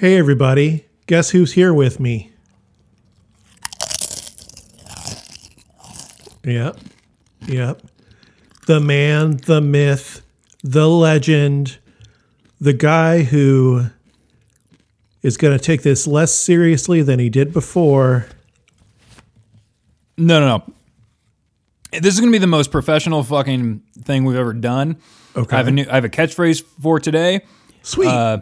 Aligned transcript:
Hey, 0.00 0.16
everybody. 0.16 0.86
Guess 1.06 1.28
who's 1.28 1.52
here 1.52 1.74
with 1.74 2.00
me? 2.00 2.32
Yep. 6.42 6.78
Yep. 7.46 7.82
The 8.66 8.80
man, 8.80 9.36
the 9.44 9.60
myth, 9.60 10.22
the 10.64 10.88
legend, 10.88 11.76
the 12.58 12.72
guy 12.72 13.24
who 13.24 13.88
is 15.20 15.36
going 15.36 15.58
to 15.58 15.62
take 15.62 15.82
this 15.82 16.06
less 16.06 16.32
seriously 16.32 17.02
than 17.02 17.18
he 17.18 17.28
did 17.28 17.52
before. 17.52 18.24
No, 20.16 20.40
no, 20.40 20.46
no. 21.92 22.00
This 22.00 22.14
is 22.14 22.20
gonna 22.20 22.32
be 22.32 22.38
the 22.38 22.46
most 22.46 22.70
professional 22.70 23.22
fucking 23.22 23.82
thing 24.02 24.24
we've 24.24 24.38
ever 24.38 24.54
done. 24.54 24.96
Okay. 25.36 25.54
I 25.54 25.58
have 25.58 25.68
a 25.68 25.72
new. 25.72 25.84
I 25.90 25.96
have 25.96 26.04
a 26.06 26.08
catchphrase 26.08 26.62
for 26.80 27.00
today. 27.00 27.42
Sweet. 27.82 28.08
Uh, 28.08 28.40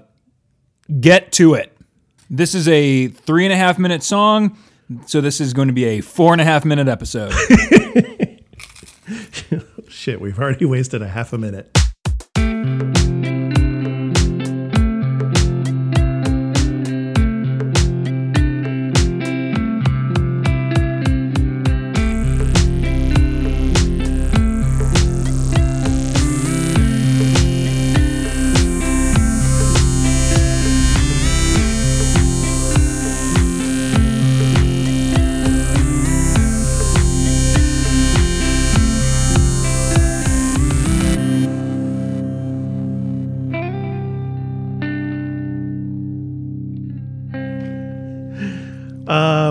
Get 1.00 1.32
to 1.32 1.54
it. 1.54 1.76
This 2.30 2.54
is 2.54 2.68
a 2.68 3.08
three 3.08 3.44
and 3.44 3.52
a 3.52 3.56
half 3.56 3.78
minute 3.78 4.02
song, 4.02 4.56
so 5.06 5.20
this 5.20 5.40
is 5.40 5.52
going 5.52 5.68
to 5.68 5.74
be 5.74 5.84
a 5.84 6.00
four 6.00 6.32
and 6.32 6.40
a 6.40 6.44
half 6.44 6.64
minute 6.64 6.88
episode. 6.88 7.32
Shit, 9.88 10.20
we've 10.20 10.38
already 10.38 10.64
wasted 10.64 11.02
a 11.02 11.08
half 11.08 11.32
a 11.32 11.38
minute. 11.38 11.76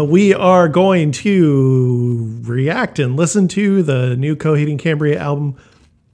We 0.09 0.33
are 0.33 0.67
going 0.67 1.11
to 1.11 2.39
react 2.43 2.99
and 2.99 3.15
listen 3.15 3.47
to 3.49 3.83
the 3.83 4.15
new 4.15 4.35
Coheed 4.35 4.77
Cambria 4.79 5.19
album, 5.19 5.55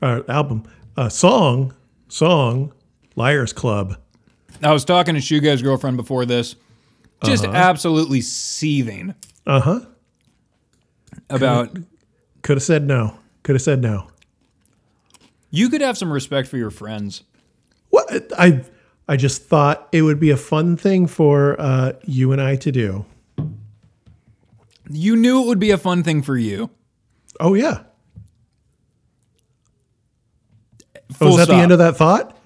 uh, 0.02 0.22
album, 0.28 0.64
uh, 0.98 1.10
song, 1.10 1.74
song, 2.08 2.74
Liars 3.16 3.54
Club. 3.54 3.98
I 4.62 4.72
was 4.72 4.86
talking 4.86 5.16
to 5.16 5.22
Shuga's 5.22 5.62
girlfriend 5.62 5.98
before 5.98 6.26
this, 6.26 6.56
just 7.24 7.46
absolutely 7.46 8.22
seething 8.22 9.14
Uh 9.46 9.60
huh. 9.60 9.80
about. 11.30 11.78
Could 12.42 12.58
have 12.58 12.64
said 12.64 12.86
no. 12.88 13.18
Could 13.44 13.56
have 13.56 13.62
said 13.62 13.82
no. 13.82 14.08
You 15.50 15.70
could 15.70 15.82
have 15.82 15.98
some 15.98 16.12
respect 16.12 16.48
for 16.48 16.58
your 16.58 16.72
friends. 16.72 17.24
What 17.90 18.10
I 18.38 18.64
I 19.08 19.18
just 19.18 19.44
thought 19.44 19.88
it 19.92 20.02
would 20.02 20.20
be 20.20 20.30
a 20.32 20.38
fun 20.38 20.78
thing 20.78 21.08
for 21.08 21.60
uh, 21.60 21.94
you 22.06 22.32
and 22.32 22.42
I 22.42 22.56
to 22.58 22.72
do. 22.72 23.06
You 24.90 25.16
knew 25.16 25.44
it 25.44 25.48
would 25.48 25.60
be 25.60 25.72
a 25.72 25.78
fun 25.78 26.04
thing 26.04 26.22
for 26.22 26.38
you. 26.38 26.70
Oh 27.40 27.54
yeah. 27.54 27.84
Oh, 31.22 31.30
is 31.30 31.38
that 31.38 31.48
the 31.48 31.56
end 31.56 31.72
of 31.72 31.78
that 31.80 31.96
thought? 31.96 32.38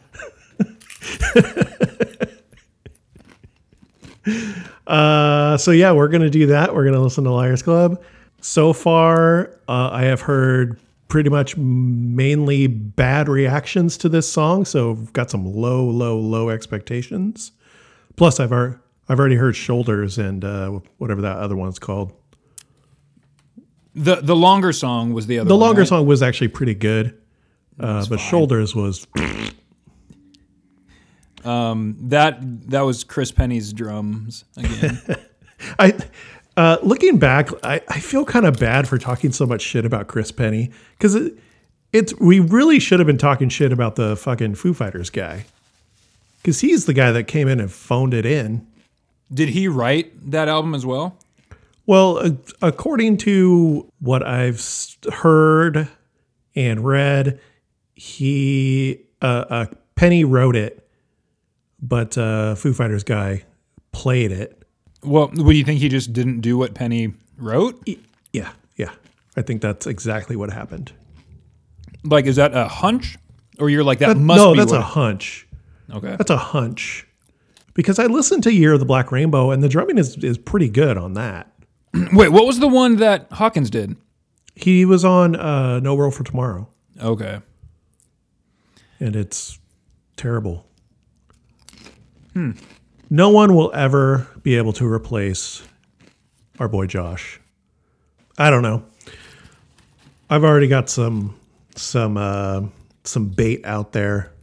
uh, 4.87 5.57
so 5.57 5.71
yeah, 5.71 5.91
we're 5.91 6.07
gonna 6.09 6.29
do 6.29 6.47
that. 6.47 6.75
We're 6.75 6.85
gonna 6.85 7.01
listen 7.01 7.23
to 7.23 7.31
Liars 7.31 7.61
Club. 7.61 8.01
So 8.41 8.73
far, 8.73 9.59
uh, 9.67 9.89
I 9.91 10.03
have 10.03 10.21
heard 10.21 10.79
pretty 11.07 11.29
much 11.29 11.55
mainly 11.57 12.67
bad 12.67 13.29
reactions 13.29 13.97
to 13.97 14.09
this 14.09 14.31
song. 14.31 14.65
So 14.65 14.91
I've 14.91 15.13
got 15.13 15.31
some 15.31 15.45
low, 15.45 15.85
low, 15.85 16.19
low 16.19 16.49
expectations. 16.49 17.51
Plus, 18.15 18.39
I've 18.39 18.51
ar- 18.51 18.81
I've 19.09 19.19
already 19.19 19.35
heard 19.35 19.55
Shoulders 19.55 20.17
and 20.17 20.43
uh, 20.43 20.79
whatever 20.97 21.21
that 21.21 21.37
other 21.37 21.55
one's 21.55 21.79
called. 21.79 22.13
The 23.97 24.17
the 24.17 24.35
longer 24.35 24.71
song 24.71 25.11
was 25.13 25.25
the 25.25 25.39
other. 25.39 25.47
The 25.47 25.55
one, 25.55 25.67
longer 25.67 25.81
right? 25.81 25.87
song 25.87 26.05
was 26.05 26.21
actually 26.21 26.49
pretty 26.49 26.75
good, 26.75 27.19
uh, 27.79 28.05
but 28.07 28.19
Shoulders 28.19 28.75
was 28.75 29.07
um, 31.43 31.97
That 31.99 32.69
that 32.69 32.81
was 32.81 33.03
Chris 33.03 33.31
Pennie's 33.31 33.73
drums 33.73 34.45
again. 34.55 35.01
I 35.79 35.97
uh, 36.55 36.77
looking 36.83 37.17
back, 37.17 37.49
I, 37.63 37.81
I 37.87 37.99
feel 37.99 38.23
kind 38.23 38.45
of 38.45 38.59
bad 38.59 38.87
for 38.87 38.97
talking 38.97 39.31
so 39.31 39.45
much 39.45 39.61
shit 39.61 39.85
about 39.85 40.07
Chris 40.07 40.31
Pennie 40.31 40.71
because 40.91 41.15
it, 41.15 41.37
it's 41.91 42.13
we 42.19 42.39
really 42.39 42.79
should 42.79 42.99
have 42.99 43.07
been 43.07 43.17
talking 43.17 43.49
shit 43.49 43.71
about 43.71 43.95
the 43.95 44.15
fucking 44.15 44.55
Foo 44.55 44.73
Fighters 44.73 45.09
guy 45.09 45.45
because 46.41 46.61
he's 46.61 46.85
the 46.85 46.93
guy 46.93 47.11
that 47.11 47.23
came 47.23 47.47
in 47.47 47.59
and 47.59 47.71
phoned 47.71 48.13
it 48.13 48.25
in. 48.25 48.67
Did 49.33 49.49
he 49.49 49.67
write 49.67 50.31
that 50.31 50.47
album 50.47 50.73
as 50.75 50.85
well? 50.85 51.17
Well, 51.87 52.37
according 52.61 53.17
to 53.19 53.91
what 53.99 54.21
I've 54.21 54.61
heard 55.11 55.87
and 56.55 56.83
read, 56.85 57.39
he 57.95 58.99
uh, 59.21 59.45
uh, 59.49 59.65
Pennie 59.95 60.25
wrote 60.25 60.55
it, 60.57 60.87
but 61.81 62.17
uh, 62.17 62.55
Foo 62.55 62.73
Fighters 62.73 63.03
guy 63.03 63.43
played 63.93 64.31
it. 64.31 64.61
Well, 65.01 65.27
what 65.27 65.51
do 65.51 65.57
you 65.57 65.63
think 65.63 65.79
he 65.79 65.87
just 65.89 66.11
didn't 66.11 66.41
do 66.41 66.57
what 66.57 66.73
Pennie 66.75 67.13
wrote? 67.37 67.87
Yeah, 68.33 68.51
yeah, 68.75 68.91
I 69.37 69.41
think 69.41 69.61
that's 69.61 69.87
exactly 69.87 70.35
what 70.35 70.51
happened. 70.51 70.91
Like, 72.03 72.25
is 72.25 72.35
that 72.35 72.53
a 72.53 72.67
hunch, 72.67 73.17
or 73.59 73.69
you're 73.69 73.83
like 73.85 73.99
that, 73.99 74.09
That- 74.09 74.17
must 74.17 74.39
no, 74.43 74.51
be 74.53 74.59
that's 74.59 74.71
what 74.71 74.81
a 74.81 74.83
hunch. 74.83 75.47
okay? 75.93 76.15
That's 76.17 76.29
a 76.31 76.37
hunch. 76.37 77.07
Because 77.73 77.97
I 77.99 78.07
listened 78.07 78.43
to 78.43 78.53
Year 78.53 78.73
of 78.73 78.79
the 78.79 78.85
Black 78.85 79.11
Rainbow 79.11 79.51
and 79.51 79.61
the 79.63 79.69
drumming 79.69 79.97
is, 79.99 80.17
is 80.17 80.37
pretty 80.37 80.67
good 80.67 80.97
on 80.97 81.13
that. 81.13 81.53
Wait, 82.13 82.29
what 82.29 82.45
was 82.45 82.59
the 82.59 82.67
one 82.67 82.97
that 82.97 83.27
Hawkins 83.31 83.69
did? 83.69 83.95
He 84.55 84.85
was 84.85 85.05
on 85.05 85.35
uh, 85.35 85.79
No 85.79 85.95
World 85.95 86.15
for 86.15 86.23
Tomorrow 86.23 86.67
Okay, 87.01 87.39
and 88.99 89.15
it's 89.15 89.59
terrible. 90.15 90.65
No 93.09 93.29
one 93.29 93.55
will 93.55 93.71
ever 93.73 94.27
be 94.43 94.57
able 94.57 94.73
to 94.73 94.85
replace 94.85 95.63
our 96.59 96.67
boy 96.67 96.85
Josh. 96.85 97.39
I 98.37 98.49
don't 98.51 98.61
know. 98.61 98.85
I've 100.29 100.43
already 100.43 100.67
got 100.67 100.89
some 100.89 101.39
some 101.75 102.17
uh, 102.17 102.61
some 103.03 103.29
bait 103.29 103.65
out 103.65 103.93
there 103.93 104.33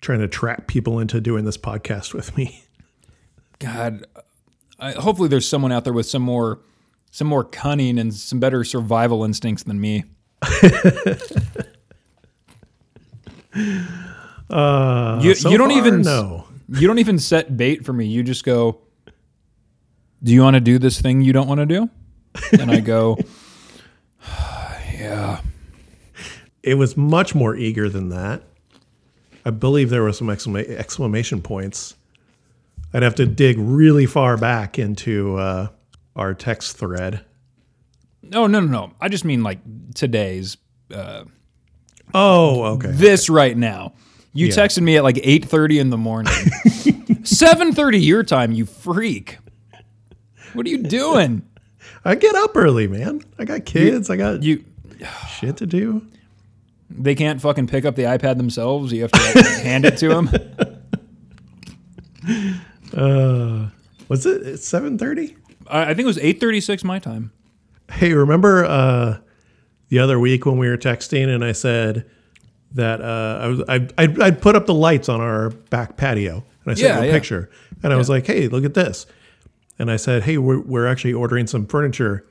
trying 0.00 0.20
to 0.20 0.28
trap 0.28 0.66
people 0.66 0.98
into 1.00 1.20
doing 1.20 1.44
this 1.44 1.56
podcast 1.56 2.12
with 2.14 2.36
me. 2.36 2.62
God, 3.58 4.04
I, 4.78 4.92
hopefully 4.92 5.28
there's 5.28 5.48
someone 5.48 5.72
out 5.72 5.84
there 5.84 5.92
with 5.92 6.06
some 6.06 6.22
more, 6.22 6.60
some 7.14 7.28
more 7.28 7.44
cunning 7.44 7.96
and 8.00 8.12
some 8.12 8.40
better 8.40 8.64
survival 8.64 9.22
instincts 9.22 9.62
than 9.62 9.80
me. 9.80 10.02
uh, 14.50 15.20
you, 15.22 15.36
So 15.36 15.48
you 15.48 15.56
don't 15.56 15.70
even 15.70 16.02
know. 16.02 16.48
You 16.68 16.88
don't 16.88 16.98
even 16.98 17.20
set 17.20 17.56
bait 17.56 17.84
for 17.84 17.92
me. 17.92 18.06
You 18.06 18.24
just 18.24 18.42
go, 18.42 18.80
Do 20.24 20.32
you 20.32 20.42
want 20.42 20.54
to 20.54 20.60
do 20.60 20.80
this 20.80 21.00
thing 21.00 21.20
you 21.20 21.32
don't 21.32 21.46
want 21.46 21.60
to 21.60 21.66
do? 21.66 21.88
And 22.58 22.68
I 22.68 22.80
go, 22.80 23.16
Yeah. 24.92 25.40
It 26.64 26.74
was 26.74 26.96
much 26.96 27.32
more 27.32 27.54
eager 27.54 27.88
than 27.88 28.08
that. 28.08 28.42
I 29.44 29.50
believe 29.50 29.88
there 29.88 30.02
were 30.02 30.12
some 30.12 30.26
exclama- 30.26 30.68
exclamation 30.68 31.42
points. 31.42 31.94
I'd 32.92 33.04
have 33.04 33.14
to 33.16 33.26
dig 33.26 33.56
really 33.60 34.06
far 34.06 34.36
back 34.36 34.80
into 34.80 35.36
uh, 35.36 35.68
our 36.16 36.34
text 36.34 36.76
thread. 36.76 37.24
No, 38.22 38.46
no, 38.46 38.60
no, 38.60 38.66
no. 38.66 38.92
I 39.00 39.08
just 39.08 39.24
mean 39.24 39.42
like 39.42 39.58
today's, 39.94 40.56
Oh, 42.14 42.62
okay. 42.74 42.90
this 42.92 43.28
right 43.28 43.56
now. 43.56 43.94
You 44.32 44.46
Yeah. 44.48 44.54
texted 44.54 44.82
me 44.82 44.96
at 44.96 45.02
like 45.04 45.16
8.30 45.16 45.78
in 45.80 45.90
the 45.90 45.98
morning. 45.98 46.32
7.30 47.24 48.04
your 48.04 48.22
time, 48.22 48.52
you 48.52 48.66
freak. 48.66 49.38
What 50.52 50.66
are 50.66 50.68
you 50.68 50.82
doing? 50.82 51.42
I 52.04 52.14
get 52.14 52.34
up 52.34 52.56
early, 52.56 52.86
man. 52.86 53.20
I 53.38 53.44
got 53.44 53.64
kids. 53.64 54.10
I 54.10 54.16
got 54.16 54.42
You 54.42 54.64
shit 55.38 55.56
to 55.58 55.66
do. 55.66 56.06
they 56.90 57.14
can't 57.14 57.40
fucking 57.40 57.66
pick 57.66 57.84
up 57.84 57.96
the 57.96 58.02
iPad 58.04 58.36
themselves. 58.36 58.92
You 58.92 59.02
have 59.02 59.12
to 59.12 59.20
like, 59.34 59.46
hand 59.62 59.84
it 59.84 59.96
to 59.98 60.08
them. 60.08 60.30
Uh, 62.96 63.68
Was 64.08 64.26
it? 64.26 64.42
It's 64.46 64.66
seven 64.66 64.98
thirty. 64.98 65.36
I, 65.68 65.82
I 65.82 65.86
think 65.88 66.00
it 66.00 66.06
was 66.06 66.18
8:36 66.18 66.84
my 66.84 66.98
time. 66.98 67.32
Hey, 67.90 68.12
remember 68.12 68.64
uh, 68.64 69.18
the 69.88 69.98
other 69.98 70.18
week 70.18 70.46
when 70.46 70.56
we 70.58 70.68
were 70.68 70.76
texting 70.78 71.28
and 71.32 71.44
I 71.44 71.52
said 71.52 72.08
that 72.72 73.00
uh, 73.00 73.38
I 73.42 73.46
was 73.48 73.62
I 73.68 73.86
I'd, 73.98 74.20
I'd 74.20 74.42
put 74.42 74.56
up 74.56 74.66
the 74.66 74.74
lights 74.74 75.08
on 75.08 75.20
our 75.20 75.50
back 75.50 75.96
patio 75.96 76.44
and 76.64 76.72
I 76.72 76.74
sent 76.74 76.78
Yeah, 76.80 76.96
you 76.96 77.02
a 77.02 77.06
yeah. 77.06 77.12
picture 77.12 77.50
And 77.82 77.92
I 77.92 77.96
was 77.96 78.08
like, 78.08 78.26
hey, 78.26 78.48
look 78.48 78.64
at 78.64 78.74
this. 78.74 79.06
And 79.78 79.90
I 79.90 79.96
said, 79.96 80.22
hey, 80.22 80.38
we're, 80.38 80.60
we're 80.60 80.86
actually 80.86 81.12
ordering 81.12 81.46
some 81.46 81.66
furniture 81.66 82.24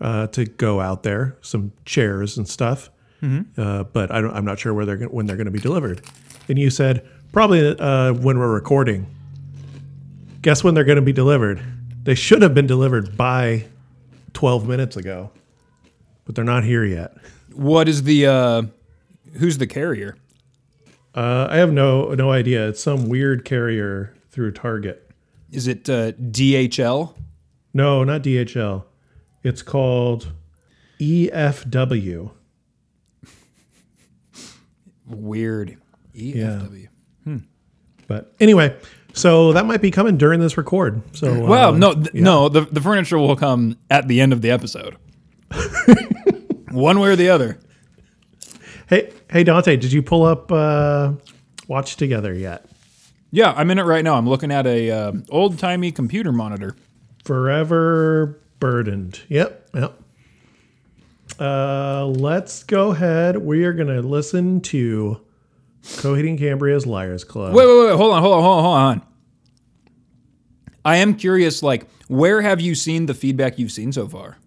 uh, 0.00 0.28
to 0.28 0.44
go 0.46 0.80
out 0.80 1.02
there, 1.02 1.36
some 1.42 1.72
chairs 1.84 2.38
and 2.38 2.48
stuff. 2.48 2.88
Uh, 3.56 3.84
but 3.84 4.10
I 4.10 4.20
don't, 4.20 4.34
I'm 4.34 4.44
not 4.44 4.58
sure 4.58 4.72
where 4.74 4.84
they're 4.86 4.96
gonna, 4.96 5.10
when 5.12 5.26
they're 5.26 5.36
going 5.36 5.44
to 5.46 5.50
be 5.52 5.60
delivered. 5.60 6.00
And 6.48 6.58
you 6.58 6.70
said, 6.70 7.06
probably 7.32 7.76
uh, 7.78 8.14
when 8.14 8.38
we're 8.38 8.52
recording. 8.52 9.06
Guess 10.40 10.64
when 10.64 10.74
they're 10.74 10.82
going 10.84 10.96
to 10.96 11.02
be 11.02 11.12
delivered? 11.12 11.62
They 12.02 12.14
should 12.14 12.42
have 12.42 12.54
been 12.54 12.66
delivered 12.66 13.16
by 13.16 13.66
12 14.32 14.66
minutes 14.66 14.96
ago, 14.96 15.30
but 16.24 16.34
they're 16.34 16.44
not 16.44 16.64
here 16.64 16.84
yet. 16.84 17.14
What 17.54 17.88
is 17.88 18.02
the 18.02 18.26
uh 18.26 18.62
who's 19.34 19.58
the 19.58 19.66
carrier? 19.66 20.16
Uh, 21.14 21.46
I 21.50 21.56
have 21.58 21.72
no 21.72 22.14
no 22.14 22.30
idea. 22.30 22.68
It's 22.68 22.82
some 22.82 23.08
weird 23.08 23.44
carrier 23.44 24.14
through 24.30 24.52
Target. 24.52 25.10
Is 25.50 25.66
it 25.68 25.88
uh, 25.90 26.12
DHL? 26.12 27.14
No, 27.74 28.02
not 28.04 28.22
DHL. 28.22 28.84
It's 29.42 29.60
called 29.60 30.32
EFW. 30.98 32.30
Weird. 35.06 35.76
EFW. 36.14 36.88
But 38.08 38.34
anyway, 38.40 38.76
so 39.12 39.52
that 39.52 39.66
might 39.66 39.80
be 39.82 39.90
coming 39.90 40.16
during 40.16 40.40
this 40.40 40.56
record. 40.56 41.02
So 41.16 41.46
Well, 41.46 41.74
uh, 41.74 41.78
no, 41.78 41.94
th- 41.94 42.14
no. 42.14 42.48
The 42.48 42.62
the 42.62 42.80
furniture 42.80 43.18
will 43.18 43.36
come 43.36 43.76
at 43.90 44.08
the 44.08 44.20
end 44.20 44.32
of 44.32 44.42
the 44.42 44.50
episode. 44.50 44.96
One 46.70 47.00
way 47.00 47.10
or 47.10 47.16
the 47.16 47.28
other. 47.28 47.58
Hey, 48.88 49.12
hey 49.30 49.44
Dante, 49.44 49.76
did 49.76 49.92
you 49.92 50.02
pull 50.02 50.24
up 50.24 50.50
uh, 50.50 51.12
Watch 51.68 51.96
Together 51.96 52.32
yet? 52.32 52.66
Yeah, 53.30 53.52
I'm 53.56 53.70
in 53.70 53.78
it 53.78 53.84
right 53.84 54.04
now. 54.04 54.14
I'm 54.16 54.28
looking 54.28 54.52
at 54.52 54.66
a 54.66 54.90
uh, 54.90 55.12
old 55.30 55.58
timey 55.58 55.92
computer 55.92 56.32
monitor. 56.32 56.76
Forever 57.24 58.38
burdened. 58.58 59.20
Yep, 59.28 59.70
yep. 59.74 59.98
Uh, 61.40 62.06
let's 62.06 62.62
go 62.64 62.90
ahead. 62.90 63.38
We 63.38 63.64
are 63.64 63.72
going 63.72 63.88
to 63.88 64.02
listen 64.02 64.60
to 64.62 65.20
Coheed 65.82 66.28
and 66.28 66.38
Cambria's 66.38 66.86
Liars 66.86 67.24
Club. 67.24 67.54
Wait, 67.54 67.66
wait, 67.66 67.86
wait. 67.86 67.96
Hold 67.96 68.12
on, 68.12 68.22
hold 68.22 68.34
on, 68.34 68.42
hold 68.42 68.58
on, 68.58 68.64
hold 68.64 68.76
on. 68.76 69.02
I 70.84 70.96
am 70.96 71.14
curious. 71.14 71.62
Like, 71.62 71.88
where 72.08 72.42
have 72.42 72.60
you 72.60 72.74
seen 72.74 73.06
the 73.06 73.14
feedback 73.14 73.58
you've 73.58 73.72
seen 73.72 73.92
so 73.92 74.08
far? 74.08 74.38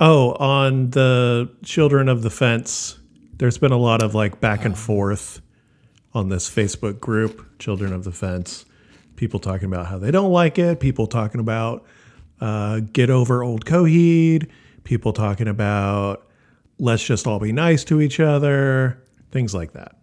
Oh, 0.00 0.32
on 0.34 0.90
the 0.90 1.50
Children 1.64 2.08
of 2.08 2.22
the 2.22 2.30
Fence, 2.30 2.98
there's 3.38 3.58
been 3.58 3.72
a 3.72 3.78
lot 3.78 4.02
of 4.02 4.14
like 4.14 4.40
back 4.40 4.64
and 4.64 4.78
forth 4.78 5.40
on 6.14 6.28
this 6.28 6.48
Facebook 6.48 7.00
group, 7.00 7.58
Children 7.58 7.92
of 7.92 8.04
the 8.04 8.12
Fence. 8.12 8.64
People 9.16 9.40
talking 9.40 9.66
about 9.66 9.86
how 9.86 9.98
they 9.98 10.12
don't 10.12 10.30
like 10.30 10.58
it. 10.58 10.78
People 10.78 11.08
talking 11.08 11.40
about 11.40 11.84
uh, 12.40 12.80
get 12.92 13.10
over 13.10 13.42
old 13.42 13.64
Coheed. 13.64 14.48
People 14.84 15.12
talking 15.12 15.48
about 15.48 16.28
let's 16.78 17.04
just 17.04 17.26
all 17.26 17.40
be 17.40 17.52
nice 17.52 17.82
to 17.84 18.00
each 18.00 18.20
other. 18.20 19.02
Things 19.32 19.54
like 19.54 19.72
that. 19.72 19.96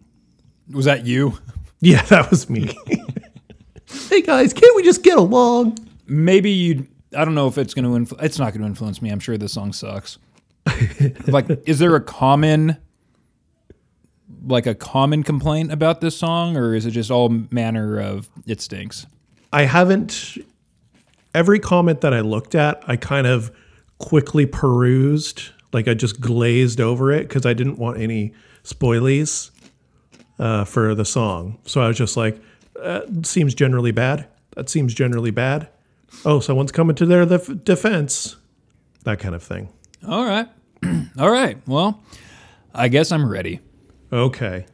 Was 0.72 0.86
that 0.86 1.06
you? 1.06 1.38
Yeah, 1.82 2.02
that 2.04 2.32
was 2.32 2.50
me. 2.50 2.76
hey 4.10 4.22
guys, 4.22 4.54
can't 4.54 4.76
we 4.76 4.82
just 4.82 5.04
get 5.04 5.18
along? 5.18 5.78
Maybe 6.08 6.50
you. 6.50 6.88
I 7.16 7.26
don't 7.26 7.36
know 7.36 7.48
if 7.48 7.60
it's 7.60 7.76
going 7.76 7.84
to. 7.84 8.16
Influ- 8.16 8.24
it's 8.24 8.40
not 8.40 8.54
going 8.54 8.62
to 8.62 8.68
influence 8.68 9.04
me. 9.04 9.12
I'm 9.12 9.20
sure 9.20 9.38
this 9.38 9.54
song 9.54 9.72
sucks. 9.72 10.18
like, 11.28 11.46
is 11.68 11.78
there 11.78 11.96
a 11.96 12.02
common, 12.02 12.78
like 14.48 14.66
a 14.66 14.74
common 14.74 15.22
complaint 15.22 15.72
about 15.72 16.02
this 16.02 16.18
song, 16.18 16.58
or 16.58 16.74
is 16.74 16.88
it 16.88 16.92
just 16.92 17.12
all 17.12 17.30
manner 17.52 18.00
of 18.00 18.30
it 18.48 18.62
stinks? 18.62 19.06
I 19.54 19.64
haven't. 19.64 20.38
Every 21.36 21.60
comment 21.60 22.02
that 22.02 22.14
I 22.14 22.22
looked 22.22 22.56
at, 22.56 22.82
I 22.88 22.96
kind 22.96 23.28
of 23.28 23.52
quickly 24.00 24.48
perused. 24.48 25.50
Like 25.72 25.88
I 25.88 25.94
just 25.94 26.20
glazed 26.20 26.80
over 26.80 27.12
it 27.12 27.28
because 27.28 27.46
I 27.46 27.54
didn't 27.54 27.78
want 27.78 28.00
any 28.00 28.34
spoilies 28.64 29.52
uh, 30.40 30.66
for 30.66 30.96
the 30.96 31.06
song. 31.06 31.60
So 31.66 31.82
I 31.82 31.88
was 31.88 31.98
just 31.98 32.18
like, 32.18 32.40
uh, 32.82 33.02
seems 33.24 33.54
generally 33.54 33.92
bad. 33.92 34.28
That 34.56 34.70
seems 34.70 34.94
generally 34.94 35.32
bad. 35.32 35.70
Oh, 36.24 36.40
someone's 36.40 36.72
coming 36.72 36.96
to 36.98 37.06
their 37.06 37.26
def- 37.26 37.64
defense. 37.64 38.38
That 39.04 39.20
kind 39.20 39.36
of 39.36 39.44
thing. 39.44 39.70
All 40.08 40.26
right, 40.26 40.48
all 41.20 41.30
right. 41.30 41.58
Well, 41.68 42.04
I 42.74 42.88
guess 42.88 43.12
I'm 43.12 43.30
ready. 43.30 43.60
Okay. 44.12 44.66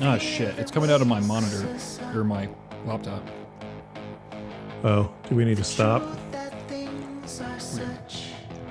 Oh 0.00 0.16
shit! 0.18 0.56
It's 0.58 0.70
coming 0.70 0.90
out 0.90 1.00
of 1.00 1.08
my 1.08 1.20
monitor 1.20 1.66
or 2.14 2.22
my 2.22 2.48
laptop. 2.86 3.22
Oh, 4.84 5.12
do 5.28 5.34
we 5.34 5.44
need 5.44 5.56
to 5.56 5.64
stop? 5.64 6.02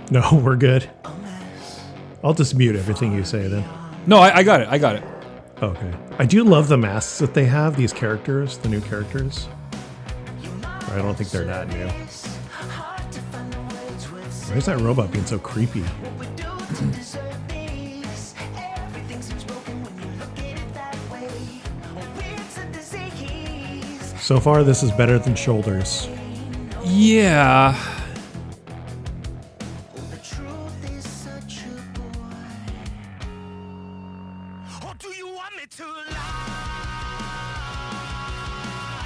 No, 0.09 0.41
we're 0.43 0.55
good. 0.55 0.89
I'll 2.23 2.33
just 2.33 2.55
mute 2.55 2.75
everything 2.75 3.13
you 3.13 3.23
say 3.23 3.47
then. 3.47 3.63
No, 4.05 4.19
I, 4.19 4.37
I 4.37 4.43
got 4.43 4.61
it. 4.61 4.67
I 4.69 4.77
got 4.77 4.95
it. 4.95 5.03
Okay. 5.61 5.93
I 6.17 6.25
do 6.25 6.43
love 6.43 6.67
the 6.67 6.77
masks 6.77 7.19
that 7.19 7.33
they 7.33 7.45
have, 7.45 7.75
these 7.75 7.91
characters, 7.91 8.57
the 8.59 8.69
new 8.69 8.81
characters. 8.81 9.47
I 10.89 10.97
don't 10.97 11.15
think 11.15 11.29
they're 11.29 11.45
that 11.45 11.67
new. 11.67 11.87
Why 14.47 14.55
is 14.55 14.65
that 14.65 14.79
robot 14.79 15.11
being 15.11 15.25
so 15.25 15.37
creepy? 15.37 15.83
So 24.27 24.41
far, 24.41 24.61
this 24.61 24.83
is 24.83 24.91
better 24.91 25.17
than 25.17 25.35
Shoulders. 25.35 26.09
Yeah. 26.83 27.73
Or 34.85 34.93
do 34.99 35.07
you 35.15 35.27
want 35.27 35.55
me 35.55 35.63
to 35.77 35.83
lie? 35.85 36.19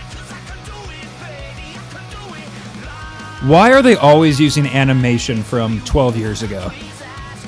'Cause 0.10 0.32
I 0.32 0.40
can 0.48 0.58
do 0.66 0.72
it, 0.90 1.06
baby, 1.22 1.78
I 1.78 1.80
can 1.94 2.04
do 2.10 2.34
it. 2.34 3.48
Why 3.48 3.74
are 3.74 3.84
they 3.84 3.96
always 3.98 4.40
using 4.40 4.66
animation 4.66 5.44
from 5.44 5.82
12 5.82 6.18
years 6.18 6.42
ago? 6.42 6.72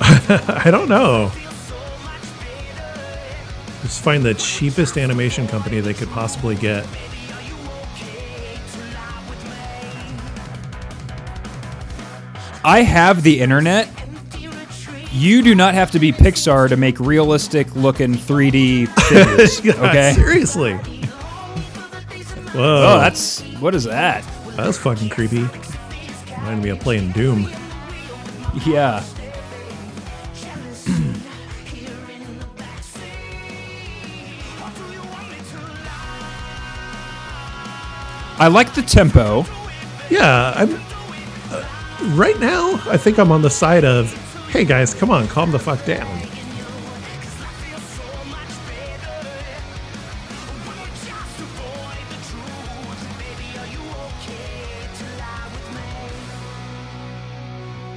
I 0.00 0.70
don't 0.70 0.88
know. 0.88 1.32
Just 3.82 4.00
find 4.00 4.22
the 4.22 4.34
cheapest 4.34 4.96
animation 4.96 5.48
company 5.48 5.80
they 5.80 5.92
could 5.92 6.10
possibly 6.10 6.54
get. 6.54 6.86
I 12.64 12.82
have 12.82 13.22
the 13.22 13.40
internet. 13.40 13.88
You 15.12 15.42
do 15.42 15.54
not 15.54 15.74
have 15.74 15.90
to 15.92 15.98
be 16.00 16.10
Pixar 16.12 16.68
to 16.70 16.76
make 16.76 16.98
realistic 16.98 17.74
looking 17.76 18.14
3D 18.14 18.88
figures. 19.08 19.60
okay. 19.78 20.12
Seriously. 20.14 20.72
Oh, 20.72 22.58
Whoa. 22.58 22.94
Oh, 22.94 22.98
that's 23.00 23.40
what 23.60 23.74
is 23.74 23.84
that? 23.84 24.24
That's 24.56 24.78
fucking 24.78 25.10
creepy. 25.10 25.46
Reminded 26.38 26.64
me 26.64 26.70
of 26.70 26.80
playing 26.80 27.12
Doom. 27.12 27.48
Yeah. 28.64 29.04
I 38.36 38.48
like 38.48 38.74
the 38.74 38.82
tempo. 38.82 39.44
Yeah, 40.10 40.52
I'm. 40.56 40.80
Right 42.12 42.38
now, 42.38 42.74
I 42.86 42.98
think 42.98 43.18
I'm 43.18 43.32
on 43.32 43.40
the 43.40 43.48
side 43.48 43.84
of, 43.84 44.12
hey 44.50 44.64
guys, 44.64 44.92
come 44.92 45.10
on, 45.10 45.26
calm 45.26 45.50
the 45.50 45.58
fuck 45.58 45.84
down. 45.86 46.06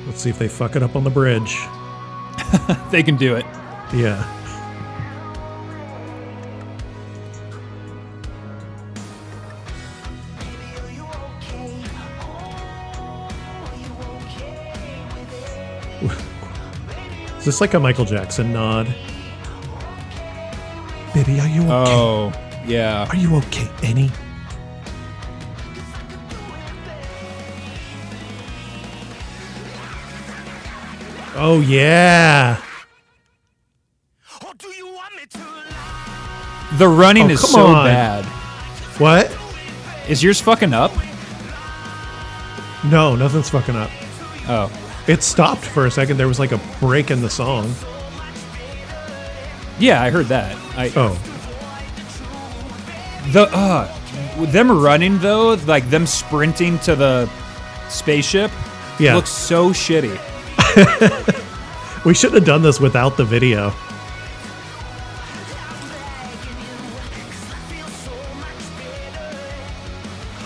Let's 0.05 0.21
see 0.21 0.29
if 0.29 0.39
they 0.39 0.47
fuck 0.47 0.77
it 0.77 0.83
up 0.83 0.95
on 0.95 1.03
the 1.03 1.09
bridge. 1.09 1.57
They 2.91 3.03
can 3.03 3.17
do 3.17 3.35
it. 3.35 3.45
Yeah. 3.93 4.23
Is 17.47 17.53
this 17.53 17.61
like 17.61 17.75
a 17.75 17.79
Michael 17.79 18.03
Jackson 18.03 18.51
nod? 18.51 18.93
Baby, 21.13 21.39
are 21.39 21.47
you 21.47 21.61
okay? 21.61 21.71
Oh, 21.71 22.33
yeah. 22.65 23.07
Are 23.09 23.15
you 23.15 23.37
okay, 23.37 23.69
Annie? 23.83 24.11
Oh 31.35 31.61
yeah. 31.65 32.61
Or 34.45 34.53
do 34.57 34.67
you 34.67 34.87
want 34.87 35.15
me 35.15 35.25
to 35.29 35.37
lie? 35.39 36.75
The 36.77 36.87
running 36.89 37.27
Oh, 37.27 37.29
is 37.29 37.49
so 37.49 37.67
on. 37.67 37.85
bad. 37.85 38.25
What? 38.99 39.31
Is 40.09 40.21
yours 40.21 40.41
fucking 40.41 40.73
up? 40.73 40.91
No, 42.85 43.15
nothing's 43.15 43.49
fucking 43.49 43.77
up. 43.77 43.89
Oh. 44.49 44.86
It 45.07 45.23
stopped 45.23 45.65
for 45.65 45.85
a 45.85 45.91
second. 45.91 46.17
There 46.17 46.27
was 46.27 46.39
like 46.39 46.51
a 46.51 46.59
break 46.79 47.11
in 47.11 47.21
the 47.21 47.29
song. 47.29 47.73
Yeah, 49.79 50.01
I 50.01 50.09
heard 50.09 50.25
that. 50.27 50.55
I 50.75 50.91
Oh, 50.95 51.17
the 53.31 53.43
uh 53.53 53.93
them 54.47 54.71
running 54.71 55.17
though, 55.19 55.53
like 55.65 55.89
them 55.89 56.05
sprinting 56.05 56.79
to 56.79 56.95
the 56.95 57.29
spaceship 57.89 58.51
yeah. 58.99 59.15
looks 59.15 59.29
so 59.29 59.69
shitty. 59.69 60.17
we 62.05 62.13
should 62.13 62.33
have 62.33 62.45
done 62.45 62.61
this 62.61 62.79
without 62.79 63.17
the 63.17 63.25
video. 63.25 63.69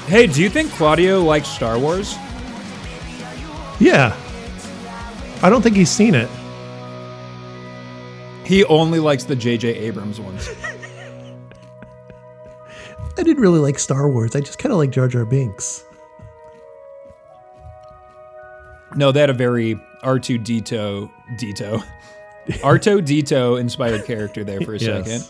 Hey, 0.08 0.28
do 0.28 0.42
you 0.42 0.50
think 0.50 0.72
Claudio 0.74 1.22
likes 1.22 1.48
Star 1.48 1.80
Wars? 1.80 2.16
Yeah. 3.80 4.16
I 5.44 5.50
don't 5.50 5.62
think 5.62 5.76
he's 5.76 5.90
seen 5.90 6.14
it. 6.16 6.30
He 8.46 8.64
only 8.66 9.00
likes 9.00 9.24
the 9.24 9.36
J.J. 9.36 9.70
Abrams 9.70 10.20
ones. 10.20 10.50
I 13.18 13.24
didn't 13.24 13.42
really 13.42 13.60
like 13.60 13.78
Star 13.80 14.10
Wars. 14.10 14.36
I 14.36 14.40
just 14.42 14.58
kind 14.60 14.72
of 14.72 14.78
like 14.78 14.92
Jar 14.92 15.08
Jar 15.08 15.26
Binks. 15.26 15.84
No, 18.96 19.12
they 19.12 19.20
had 19.22 19.30
a 19.30 19.34
very 19.34 19.76
R2D2 20.04 21.10
Dito. 21.40 21.84
R2D2 22.48 23.60
inspired 23.60 24.06
character 24.06 24.44
there 24.44 24.60
for 24.62 24.74
a 24.74 24.78
Yes. 24.80 25.06
second. 25.08 25.24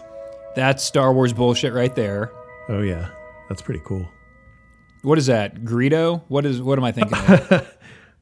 That's 0.55 0.83
Star 0.83 1.13
Wars 1.13 1.33
bullshit 1.33 1.73
right 1.73 1.93
there. 1.95 2.31
Oh 2.69 2.81
yeah, 2.81 3.09
that's 3.49 3.61
pretty 3.61 3.81
cool. 3.85 4.09
What 5.03 5.17
is 5.17 5.25
that? 5.27 5.63
Greedo? 5.63 6.23
What 6.27 6.45
is 6.45 6.61
what 6.61 6.77
am 6.79 6.83
I 6.85 6.91
thinking 6.91 7.17
of? 7.17 7.67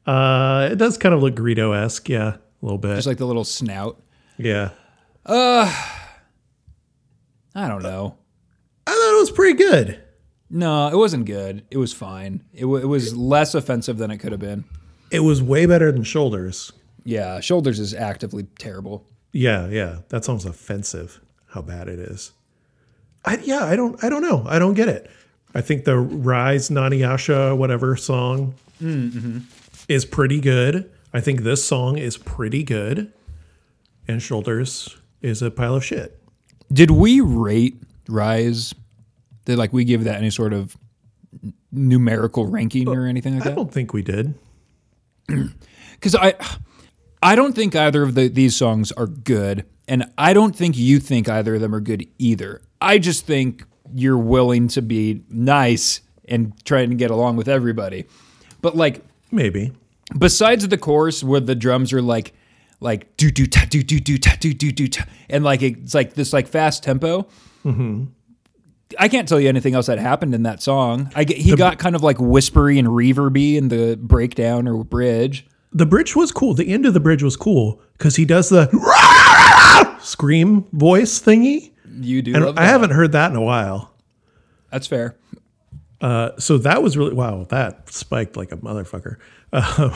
Uh, 0.09 0.69
it 0.71 0.77
does 0.77 0.97
kind 0.97 1.13
of 1.13 1.21
look 1.21 1.35
Greedo 1.35 1.75
esque, 1.77 2.09
yeah, 2.09 2.37
a 2.37 2.39
little 2.61 2.79
bit. 2.79 2.95
Just 2.95 3.07
like 3.07 3.17
the 3.17 3.27
little 3.27 3.43
snout. 3.43 4.01
yeah, 4.37 4.71
uh, 5.25 5.71
I 7.53 7.67
don't 7.67 7.83
know. 7.83 8.15
I 8.87 8.91
thought 8.91 9.15
it 9.15 9.19
was 9.19 9.31
pretty 9.31 9.57
good. 9.57 10.01
No, 10.49 10.87
it 10.87 10.95
wasn't 10.95 11.25
good. 11.25 11.63
It 11.69 11.77
was 11.77 11.93
fine. 11.93 12.43
It, 12.53 12.61
w- 12.61 12.81
it 12.83 12.87
was 12.87 13.15
less 13.15 13.53
offensive 13.53 13.99
than 13.99 14.09
it 14.09 14.17
could 14.17 14.31
have 14.31 14.41
been. 14.41 14.63
It 15.11 15.19
was 15.19 15.43
way 15.43 15.67
better 15.67 15.91
than 15.91 16.03
Shoulders. 16.03 16.71
Yeah, 17.03 17.39
Shoulders 17.39 17.79
is 17.79 17.93
actively 17.93 18.47
terrible. 18.57 19.05
Yeah, 19.31 19.67
yeah, 19.67 19.99
that 20.09 20.25
sounds 20.25 20.43
offensive. 20.45 21.21
How 21.49 21.61
bad 21.61 21.87
it 21.87 21.99
is. 21.99 22.31
I 23.25 23.37
yeah, 23.43 23.63
I 23.63 23.75
don't 23.75 24.03
I 24.03 24.09
don't 24.09 24.23
know. 24.23 24.43
I 24.47 24.57
don't 24.57 24.73
get 24.73 24.87
it. 24.89 25.09
I 25.53 25.61
think 25.61 25.85
the 25.85 25.97
Rise 25.97 26.69
Naniyasha 26.69 27.55
whatever 27.57 27.95
song 27.95 28.55
mm, 28.81 29.11
mm-hmm. 29.11 29.37
Is 29.89 30.05
pretty 30.05 30.39
good. 30.39 30.89
I 31.11 31.19
think 31.19 31.41
this 31.41 31.65
song 31.65 31.97
is 31.97 32.17
pretty 32.17 32.63
good, 32.63 33.11
and 34.07 34.21
Shoulders 34.21 34.95
is 35.21 35.41
a 35.41 35.51
pile 35.51 35.75
of 35.75 35.83
shit. 35.83 36.21
Did 36.71 36.91
we 36.91 37.19
rate 37.19 37.81
Rise? 38.07 38.73
Did 39.45 39.57
like 39.57 39.73
we 39.73 39.83
give 39.83 40.03
that 40.03 40.17
any 40.17 40.29
sort 40.29 40.53
of 40.53 40.77
numerical 41.71 42.45
ranking 42.45 42.87
or 42.87 43.05
uh, 43.05 43.09
anything 43.09 43.33
like 43.33 43.43
that? 43.43 43.53
I 43.53 43.55
don't 43.55 43.73
think 43.73 43.91
we 43.91 44.03
did. 44.03 44.35
because 45.93 46.15
I, 46.15 46.35
I 47.21 47.35
don't 47.35 47.53
think 47.53 47.75
either 47.75 48.03
of 48.03 48.13
the, 48.15 48.27
these 48.27 48.55
songs 48.55 48.91
are 48.91 49.07
good, 49.07 49.65
and 49.87 50.05
I 50.17 50.33
don't 50.33 50.55
think 50.55 50.77
you 50.77 50.99
think 50.99 51.27
either 51.27 51.55
of 51.55 51.61
them 51.61 51.73
are 51.73 51.81
good 51.81 52.07
either. 52.19 52.61
I 52.79 52.99
just 52.99 53.25
think 53.25 53.63
you're 53.93 54.17
willing 54.17 54.67
to 54.69 54.83
be 54.83 55.23
nice 55.29 56.01
and 56.27 56.53
trying 56.63 56.89
to 56.91 56.95
get 56.95 57.09
along 57.09 57.37
with 57.37 57.47
everybody. 57.47 58.05
But 58.61 58.77
like, 58.77 59.03
Maybe. 59.31 59.71
besides 60.17 60.67
the 60.67 60.77
chorus 60.77 61.23
where 61.23 61.39
the 61.39 61.55
drums 61.55 61.93
are 61.93 62.01
like, 62.01 62.33
like 62.79 63.15
do 63.17 63.29
do 63.29 63.45
ta 63.45 63.65
do 63.69 63.83
do 63.83 63.99
do 63.99 64.17
ta 64.17 64.35
do 64.39 64.53
do 64.53 64.71
do 64.71 64.87
ta, 64.87 65.05
and 65.29 65.43
like 65.43 65.61
it's 65.61 65.93
like 65.93 66.13
this 66.13 66.33
like 66.33 66.47
fast 66.47 66.83
tempo. 66.83 67.27
I 68.97 69.07
can't 69.07 69.27
tell 69.27 69.39
you 69.39 69.49
anything 69.49 69.75
else 69.75 69.85
that 69.85 69.99
happened 69.99 70.33
in 70.33 70.43
that 70.43 70.63
song. 70.63 71.11
I 71.13 71.23
get, 71.23 71.37
he 71.37 71.55
got 71.55 71.77
kind 71.77 71.95
of 71.95 72.01
like 72.01 72.17
whispery 72.19 72.79
and 72.79 72.87
reverby 72.87 73.55
in 73.55 73.67
the 73.67 73.95
breakdown 74.01 74.67
or 74.67 74.83
bridge. 74.83 75.45
The 75.71 75.85
bridge 75.85 76.15
was 76.15 76.31
cool. 76.31 76.55
The 76.55 76.73
end 76.73 76.87
of 76.87 76.95
the 76.95 76.99
bridge 76.99 77.21
was 77.21 77.37
cool 77.37 77.79
because 77.97 78.15
he 78.15 78.25
does 78.25 78.49
the 78.49 78.67
scream 80.01 80.63
voice 80.71 81.21
thingy. 81.21 81.71
You 82.01 82.23
do. 82.23 82.33
And 82.33 82.57
I 82.59 82.65
haven't 82.65 82.91
heard 82.91 83.11
that 83.11 83.29
in 83.29 83.37
a 83.37 83.41
while. 83.41 83.93
That's 84.71 84.87
fair. 84.87 85.15
So 86.01 86.57
that 86.59 86.81
was 86.81 86.97
really 86.97 87.13
wow. 87.13 87.45
That 87.49 87.91
spiked 87.91 88.37
like 88.37 88.51
a 88.51 88.57
motherfucker. 88.57 89.17
Um, 89.51 89.93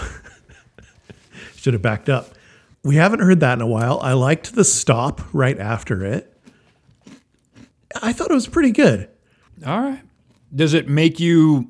should 1.55 1.73
have 1.73 1.81
backed 1.81 2.09
up. 2.09 2.29
We 2.83 2.95
haven't 2.95 3.21
heard 3.21 3.39
that 3.39 3.53
in 3.53 3.61
a 3.61 3.67
while. 3.67 3.99
I 4.01 4.13
liked 4.13 4.55
the 4.55 4.65
stop 4.65 5.21
right 5.31 5.57
after 5.57 6.03
it. 6.03 6.29
I 8.01 8.11
thought 8.11 8.31
it 8.31 8.33
was 8.33 8.47
pretty 8.47 8.71
good. 8.71 9.09
All 9.65 9.79
right. 9.79 10.01
Does 10.53 10.73
it 10.73 10.89
make 10.89 11.19
you 11.19 11.69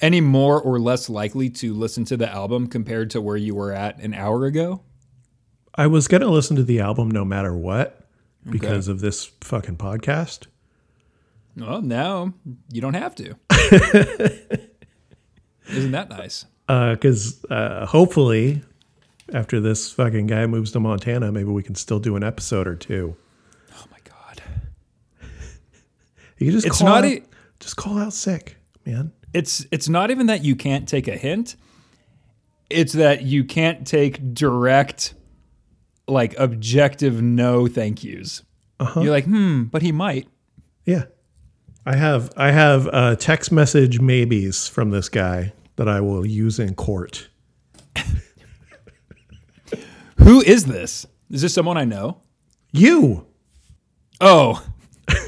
any 0.00 0.20
more 0.20 0.60
or 0.60 0.78
less 0.78 1.08
likely 1.08 1.50
to 1.50 1.74
listen 1.74 2.04
to 2.06 2.16
the 2.16 2.30
album 2.30 2.66
compared 2.66 3.10
to 3.10 3.20
where 3.20 3.36
you 3.36 3.54
were 3.54 3.72
at 3.72 3.98
an 3.98 4.14
hour 4.14 4.44
ago? 4.44 4.82
I 5.74 5.86
was 5.86 6.08
gonna 6.08 6.28
listen 6.28 6.56
to 6.56 6.62
the 6.62 6.80
album 6.80 7.10
no 7.10 7.24
matter 7.24 7.54
what 7.54 8.08
because 8.48 8.88
of 8.88 9.00
this 9.00 9.26
fucking 9.40 9.76
podcast. 9.76 10.46
Well, 11.60 11.82
now 11.82 12.32
you 12.72 12.80
don't 12.80 12.94
have 12.94 13.14
to. 13.16 13.34
Isn't 15.70 15.92
that 15.92 16.08
nice? 16.10 16.46
Because 16.66 17.44
uh, 17.50 17.86
hopefully, 17.86 18.62
after 19.32 19.60
this 19.60 19.92
fucking 19.92 20.26
guy 20.26 20.46
moves 20.46 20.72
to 20.72 20.80
Montana, 20.80 21.30
maybe 21.32 21.48
we 21.50 21.62
can 21.62 21.74
still 21.74 21.98
do 21.98 22.16
an 22.16 22.24
episode 22.24 22.66
or 22.66 22.76
two. 22.76 23.16
Oh 23.74 23.84
my 23.90 23.98
god. 24.04 24.42
You 26.38 26.50
just 26.52 26.66
It's 26.66 26.78
call 26.78 26.88
not 26.88 27.04
out, 27.04 27.10
a- 27.10 27.22
just 27.60 27.76
call 27.76 27.98
out 27.98 28.12
sick, 28.12 28.56
man. 28.86 29.12
It's 29.32 29.64
it's 29.70 29.88
not 29.88 30.10
even 30.10 30.26
that 30.26 30.42
you 30.44 30.56
can't 30.56 30.88
take 30.88 31.06
a 31.06 31.16
hint. 31.16 31.56
It's 32.68 32.94
that 32.94 33.22
you 33.22 33.44
can't 33.44 33.86
take 33.86 34.32
direct 34.34 35.14
like 36.08 36.36
objective 36.38 37.20
no 37.22 37.66
thank 37.68 38.02
yous. 38.02 38.42
Uh-huh. 38.80 39.00
You're 39.02 39.12
like, 39.12 39.26
"Hmm, 39.26 39.64
but 39.64 39.82
he 39.82 39.92
might." 39.92 40.28
Yeah. 40.84 41.04
I 41.90 41.96
have 41.96 42.30
I 42.36 42.52
have 42.52 42.88
uh, 42.92 43.16
text 43.16 43.50
message 43.50 43.98
maybes 43.98 44.68
from 44.68 44.90
this 44.90 45.08
guy 45.08 45.52
that 45.74 45.88
I 45.88 46.00
will 46.00 46.24
use 46.24 46.60
in 46.60 46.76
court. 46.76 47.28
Who 50.18 50.40
is 50.40 50.66
this? 50.66 51.04
Is 51.32 51.42
this 51.42 51.52
someone 51.52 51.76
I 51.76 51.84
know? 51.84 52.20
You. 52.70 53.26
Oh. 54.20 54.64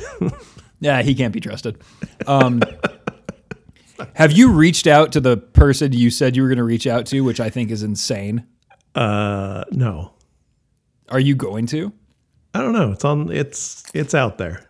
yeah, 0.80 1.02
he 1.02 1.16
can't 1.16 1.32
be 1.34 1.40
trusted. 1.40 1.82
Um, 2.28 2.62
have 4.14 4.30
you 4.30 4.52
reached 4.52 4.86
out 4.86 5.10
to 5.12 5.20
the 5.20 5.38
person 5.38 5.92
you 5.92 6.10
said 6.10 6.36
you 6.36 6.42
were 6.42 6.48
going 6.48 6.58
to 6.58 6.64
reach 6.64 6.86
out 6.86 7.06
to, 7.06 7.22
which 7.22 7.40
I 7.40 7.50
think 7.50 7.72
is 7.72 7.82
insane? 7.82 8.46
Uh 8.94 9.64
no. 9.72 10.12
Are 11.08 11.18
you 11.18 11.34
going 11.34 11.66
to? 11.66 11.92
I 12.54 12.60
don't 12.60 12.72
know. 12.72 12.92
It's 12.92 13.04
on 13.04 13.32
it's 13.32 13.82
it's 13.94 14.14
out 14.14 14.38
there. 14.38 14.68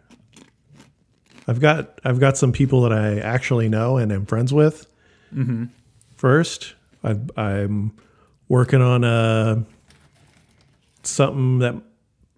I've 1.49 1.61
got 1.61 1.99
I've 2.05 2.21
got 2.21 2.37
some 2.37 2.53
people 2.53 2.83
that 2.83 2.93
I 2.93 3.19
actually 3.19 3.69
know 3.69 3.97
and 3.97 4.13
am 4.13 4.27
friends 4.27 4.53
with. 4.53 4.87
First, 6.17 6.75
I, 7.03 7.17
I'm 7.37 7.93
working 8.49 8.81
on 8.83 9.03
a 9.05 9.65
something 11.03 11.59
that 11.61 11.75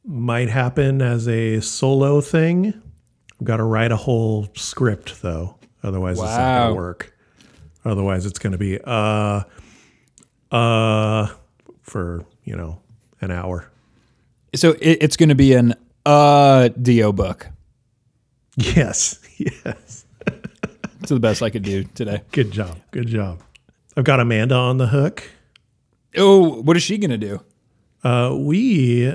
might 0.07 0.49
happen 0.49 1.03
as 1.03 1.29
a 1.29 1.61
solo 1.61 2.21
thing. 2.21 2.73
I've 3.41 3.47
got 3.47 3.57
to 3.59 3.65
write 3.65 3.93
a 3.93 3.97
whole 3.97 4.49
script 4.55 5.21
though, 5.23 5.57
otherwise 5.83 6.19
it's 6.19 6.23
not 6.29 6.59
gonna 6.69 6.75
work. 6.75 7.15
Otherwise, 7.85 8.25
it's 8.27 8.39
gonna 8.39 8.59
be 8.59 8.81
uh 8.83 9.43
uh 10.51 11.29
for 11.83 12.25
you 12.45 12.57
know 12.57 12.81
an 13.21 13.31
hour. 13.31 13.71
So 14.55 14.73
it, 14.81 14.99
it's 15.01 15.17
going 15.17 15.31
to 15.31 15.35
be 15.35 15.55
an 15.55 15.75
uh 16.07 16.69
Dio 16.69 17.13
book. 17.13 17.49
Yes, 18.57 19.21
yes. 19.37 20.05
It's 21.01 21.11
the 21.11 21.21
best 21.21 21.43
I 21.43 21.51
could 21.51 21.63
do 21.63 21.85
today. 21.85 22.23
Good 22.33 22.51
job. 22.51 22.79
Good 22.91 23.09
job. 23.09 23.43
I've 23.97 24.05
got 24.05 24.21
Amanda 24.21 24.55
on 24.55 24.79
the 24.79 24.87
hook. 24.89 25.23
Oh, 26.17 26.63
what 26.63 26.77
is 26.77 26.83
she 26.83 26.99
going 26.99 27.11
to 27.11 27.19
do? 27.19 27.41
Uh, 28.03 28.35
we 28.39 29.15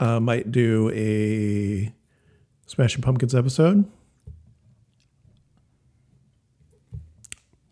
uh, 0.00 0.20
might 0.20 0.50
do 0.50 0.90
a 0.94 1.92
Smashing 2.66 3.02
Pumpkins 3.02 3.34
episode. 3.34 3.84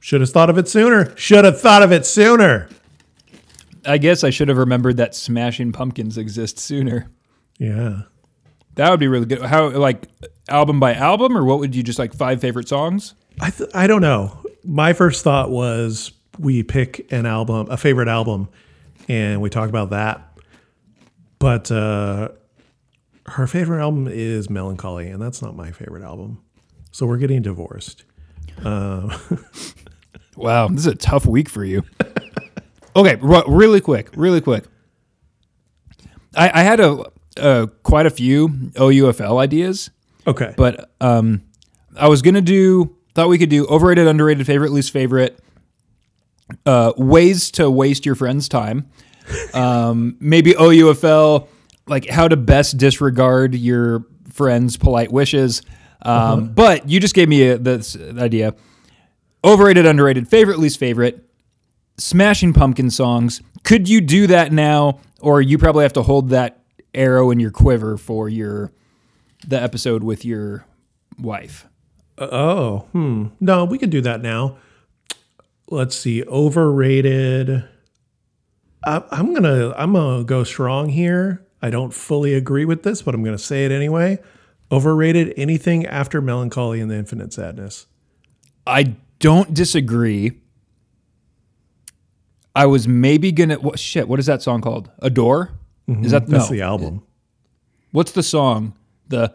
Should 0.00 0.20
have 0.20 0.30
thought 0.30 0.50
of 0.50 0.58
it 0.58 0.68
sooner. 0.68 1.16
Should 1.16 1.44
have 1.44 1.60
thought 1.60 1.82
of 1.82 1.90
it 1.90 2.04
sooner. 2.04 2.68
I 3.86 3.98
guess 3.98 4.22
I 4.22 4.30
should 4.30 4.48
have 4.48 4.58
remembered 4.58 4.96
that 4.98 5.14
Smashing 5.14 5.72
Pumpkins 5.72 6.18
exist 6.18 6.58
sooner. 6.58 7.10
Yeah. 7.58 8.02
That 8.74 8.90
would 8.90 9.00
be 9.00 9.08
really 9.08 9.26
good. 9.26 9.42
How 9.42 9.68
like 9.70 10.08
album 10.48 10.80
by 10.80 10.94
album, 10.94 11.36
or 11.36 11.44
what 11.44 11.58
would 11.60 11.74
you 11.74 11.82
just 11.82 11.98
like 11.98 12.14
five 12.14 12.40
favorite 12.40 12.68
songs? 12.68 13.14
I 13.40 13.50
th- 13.50 13.70
I 13.74 13.86
don't 13.86 14.00
know. 14.00 14.38
My 14.64 14.92
first 14.92 15.22
thought 15.22 15.50
was 15.50 16.12
we 16.38 16.62
pick 16.62 17.10
an 17.12 17.26
album, 17.26 17.68
a 17.70 17.76
favorite 17.76 18.08
album, 18.08 18.48
and 19.08 19.40
we 19.40 19.50
talk 19.50 19.68
about 19.68 19.90
that. 19.90 20.38
But 21.38 21.70
uh, 21.70 22.30
her 23.26 23.46
favorite 23.46 23.80
album 23.80 24.08
is 24.08 24.48
Melancholy, 24.50 25.08
and 25.08 25.20
that's 25.20 25.42
not 25.42 25.54
my 25.54 25.70
favorite 25.70 26.02
album. 26.02 26.42
So 26.90 27.06
we're 27.06 27.18
getting 27.18 27.42
divorced. 27.42 28.04
Wow, 30.36 30.68
this 30.68 30.80
is 30.80 30.86
a 30.86 30.94
tough 30.94 31.26
week 31.26 31.48
for 31.48 31.64
you. 31.64 31.84
okay, 32.96 33.16
really 33.20 33.80
quick, 33.80 34.10
really 34.16 34.40
quick. 34.40 34.64
I, 36.36 36.60
I 36.60 36.62
had 36.62 36.80
a, 36.80 37.04
uh, 37.38 37.66
quite 37.82 38.06
a 38.06 38.10
few 38.10 38.48
OUFL 38.48 39.40
ideas, 39.40 39.90
Okay. 40.26 40.54
but 40.56 40.90
um, 41.00 41.42
I 41.96 42.08
was 42.08 42.22
gonna 42.22 42.40
do. 42.40 42.96
Thought 43.14 43.28
we 43.28 43.38
could 43.38 43.50
do 43.50 43.64
overrated, 43.66 44.06
underrated, 44.08 44.44
favorite, 44.46 44.72
least 44.72 44.90
favorite. 44.90 45.38
Uh, 46.66 46.92
ways 46.96 47.50
to 47.52 47.70
waste 47.70 48.04
your 48.06 48.14
friend's 48.14 48.48
time. 48.48 48.88
Um, 49.54 50.16
maybe 50.20 50.52
OUFL, 50.52 51.48
like 51.86 52.06
how 52.10 52.28
to 52.28 52.36
best 52.36 52.76
disregard 52.76 53.54
your 53.54 54.04
friend's 54.30 54.76
polite 54.76 55.10
wishes. 55.10 55.62
Um, 56.02 56.52
But 56.52 56.90
you 56.90 57.00
just 57.00 57.14
gave 57.14 57.30
me 57.30 57.48
a, 57.48 57.56
this 57.56 57.96
idea. 58.18 58.54
Overrated, 59.42 59.86
underrated, 59.86 60.28
favorite, 60.28 60.58
least 60.58 60.78
favorite. 60.78 61.24
Smashing 61.96 62.52
Pumpkin 62.52 62.90
songs. 62.90 63.40
Could 63.62 63.88
you 63.88 64.02
do 64.02 64.26
that 64.26 64.52
now, 64.52 64.98
or 65.20 65.40
you 65.40 65.56
probably 65.56 65.84
have 65.84 65.92
to 65.94 66.02
hold 66.02 66.28
that 66.30 66.63
arrow 66.94 67.30
in 67.30 67.40
your 67.40 67.50
quiver 67.50 67.96
for 67.96 68.28
your 68.28 68.72
the 69.46 69.60
episode 69.60 70.02
with 70.02 70.24
your 70.24 70.66
wife? 71.18 71.66
Oh, 72.18 72.80
hmm. 72.92 73.26
No, 73.40 73.64
we 73.64 73.78
can 73.78 73.90
do 73.90 74.00
that 74.02 74.22
now. 74.22 74.56
Let's 75.68 75.96
see. 75.96 76.22
Overrated. 76.24 77.64
I, 78.86 79.02
I'm 79.10 79.34
gonna 79.34 79.72
I'm 79.76 79.94
gonna 79.94 80.24
go 80.24 80.44
strong 80.44 80.88
here. 80.88 81.44
I 81.62 81.70
don't 81.70 81.92
fully 81.92 82.34
agree 82.34 82.64
with 82.64 82.82
this, 82.82 83.02
but 83.02 83.14
I'm 83.14 83.24
gonna 83.24 83.38
say 83.38 83.64
it 83.64 83.72
anyway. 83.72 84.18
Overrated. 84.70 85.34
Anything 85.36 85.86
after 85.86 86.20
Melancholy 86.20 86.80
and 86.80 86.90
the 86.90 86.96
Infinite 86.96 87.32
Sadness. 87.32 87.86
I 88.66 88.96
don't 89.18 89.54
disagree. 89.54 90.40
I 92.54 92.66
was 92.66 92.86
maybe 92.86 93.32
gonna 93.32 93.56
what 93.56 93.78
shit. 93.78 94.06
What 94.06 94.20
is 94.20 94.26
that 94.26 94.42
song 94.42 94.60
called? 94.60 94.90
Adore. 95.00 95.52
Is 95.86 96.12
that 96.12 96.26
That's 96.26 96.50
no? 96.50 96.56
the 96.56 96.62
album. 96.62 97.02
What's 97.92 98.12
the 98.12 98.22
song? 98.22 98.74
The 99.08 99.34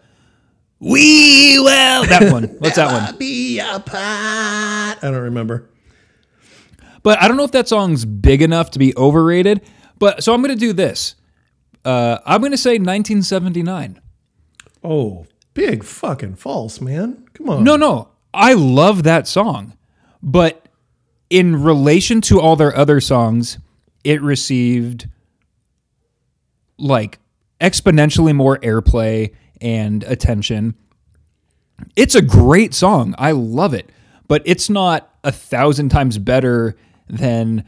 We 0.80 1.60
Will 1.60 2.06
that 2.06 2.32
one. 2.32 2.44
What's 2.60 2.76
that 2.78 2.92
one? 2.92 3.18
Be 3.18 3.60
apart. 3.60 3.94
I 3.94 4.98
don't 5.02 5.14
remember. 5.16 5.70
But 7.04 7.22
I 7.22 7.28
don't 7.28 7.38
know 7.38 7.44
if 7.44 7.52
that 7.52 7.68
song's 7.68 8.04
big 8.06 8.42
enough 8.42 8.72
to 8.72 8.80
be 8.80 8.96
overrated. 8.98 9.62
But 10.00 10.24
so 10.24 10.34
I'm 10.34 10.42
gonna 10.42 10.56
do 10.56 10.74
this. 10.74 11.16
Uh, 11.86 12.18
I'm 12.26 12.42
gonna 12.42 12.58
say 12.58 12.72
1979. 12.72 14.00
Oh, 14.84 15.26
big 15.54 15.84
fucking 15.84 16.36
false, 16.36 16.82
man. 16.82 17.26
Come 17.34 17.50
on. 17.50 17.64
No, 17.64 17.76
no, 17.76 18.10
I 18.34 18.54
love 18.54 19.04
that 19.04 19.28
song, 19.28 19.78
but 20.24 20.68
in 21.30 21.62
relation 21.62 22.22
to 22.22 22.40
all 22.40 22.56
their 22.56 22.76
other 22.76 23.00
songs, 23.02 23.60
it 24.04 24.22
received 24.22 25.08
like 26.80 27.20
exponentially 27.62 28.36
more 28.36 28.58
airplay 28.60 29.34
and 29.62 30.04
attention. 30.04 30.76
It's 31.96 32.16
a 32.16 32.22
great 32.22 32.74
song. 32.74 33.16
I 33.18 33.32
love 33.32 33.74
it, 33.74 33.90
but 34.28 34.42
it's 34.46 34.70
not 34.70 35.14
a 35.24 35.32
thousand 35.32 35.90
times 35.90 36.18
better 36.18 36.76
than 37.08 37.64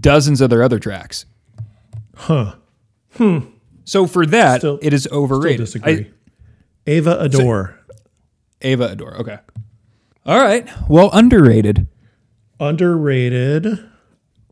dozens 0.00 0.40
of 0.40 0.50
their 0.50 0.62
other 0.62 0.78
tracks. 0.78 1.26
Huh. 2.14 2.54
Hmm. 3.16 3.38
So 3.84 4.06
for 4.06 4.24
that, 4.26 4.60
Still- 4.60 4.78
it 4.82 4.92
is 4.92 5.04
Still 5.04 5.18
overrated. 5.18 5.58
disagree. 5.60 5.92
I- 5.92 6.10
Ava 6.86 7.18
Adore. 7.20 7.78
Ava 8.62 8.88
Adore. 8.88 9.16
Okay. 9.20 9.38
All 10.26 10.38
right. 10.40 10.68
Well, 10.88 11.10
underrated. 11.12 11.86
Underrated. 12.60 13.84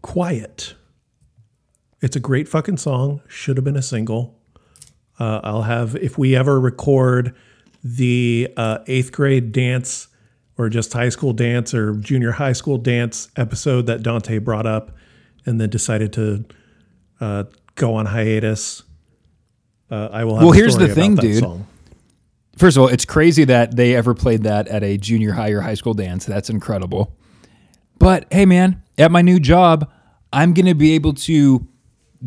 Quiet. 0.02 0.74
It's 2.00 2.16
a 2.16 2.20
great 2.20 2.48
fucking 2.48 2.78
song. 2.78 3.20
Should 3.28 3.56
have 3.56 3.64
been 3.64 3.76
a 3.76 3.82
single. 3.82 4.38
Uh, 5.18 5.40
I'll 5.44 5.62
have, 5.62 5.96
if 5.96 6.16
we 6.16 6.34
ever 6.34 6.58
record 6.58 7.34
the 7.84 8.48
uh, 8.56 8.78
eighth 8.86 9.12
grade 9.12 9.52
dance 9.52 10.08
or 10.56 10.68
just 10.68 10.92
high 10.92 11.10
school 11.10 11.32
dance 11.32 11.74
or 11.74 11.94
junior 11.96 12.32
high 12.32 12.52
school 12.52 12.78
dance 12.78 13.28
episode 13.36 13.86
that 13.86 14.02
Dante 14.02 14.38
brought 14.38 14.66
up 14.66 14.96
and 15.44 15.60
then 15.60 15.68
decided 15.68 16.12
to 16.14 16.44
uh, 17.20 17.44
go 17.74 17.94
on 17.94 18.06
hiatus, 18.06 18.82
uh, 19.90 20.08
I 20.10 20.24
will 20.24 20.36
have 20.36 20.42
Well, 20.44 20.52
a 20.52 20.56
here's 20.56 20.76
the 20.76 20.88
thing, 20.88 21.16
dude. 21.16 21.40
song. 21.42 21.66
First 22.56 22.76
of 22.76 22.82
all, 22.82 22.88
it's 22.88 23.04
crazy 23.04 23.44
that 23.44 23.76
they 23.76 23.94
ever 23.94 24.14
played 24.14 24.42
that 24.44 24.68
at 24.68 24.82
a 24.82 24.96
junior 24.98 25.32
high 25.32 25.50
or 25.50 25.60
high 25.60 25.74
school 25.74 25.94
dance. 25.94 26.24
That's 26.26 26.50
incredible. 26.50 27.16
But 27.98 28.26
hey, 28.30 28.44
man, 28.46 28.82
at 28.98 29.10
my 29.10 29.22
new 29.22 29.38
job, 29.40 29.90
I'm 30.32 30.52
going 30.54 30.66
to 30.66 30.74
be 30.74 30.92
able 30.94 31.14
to 31.14 31.66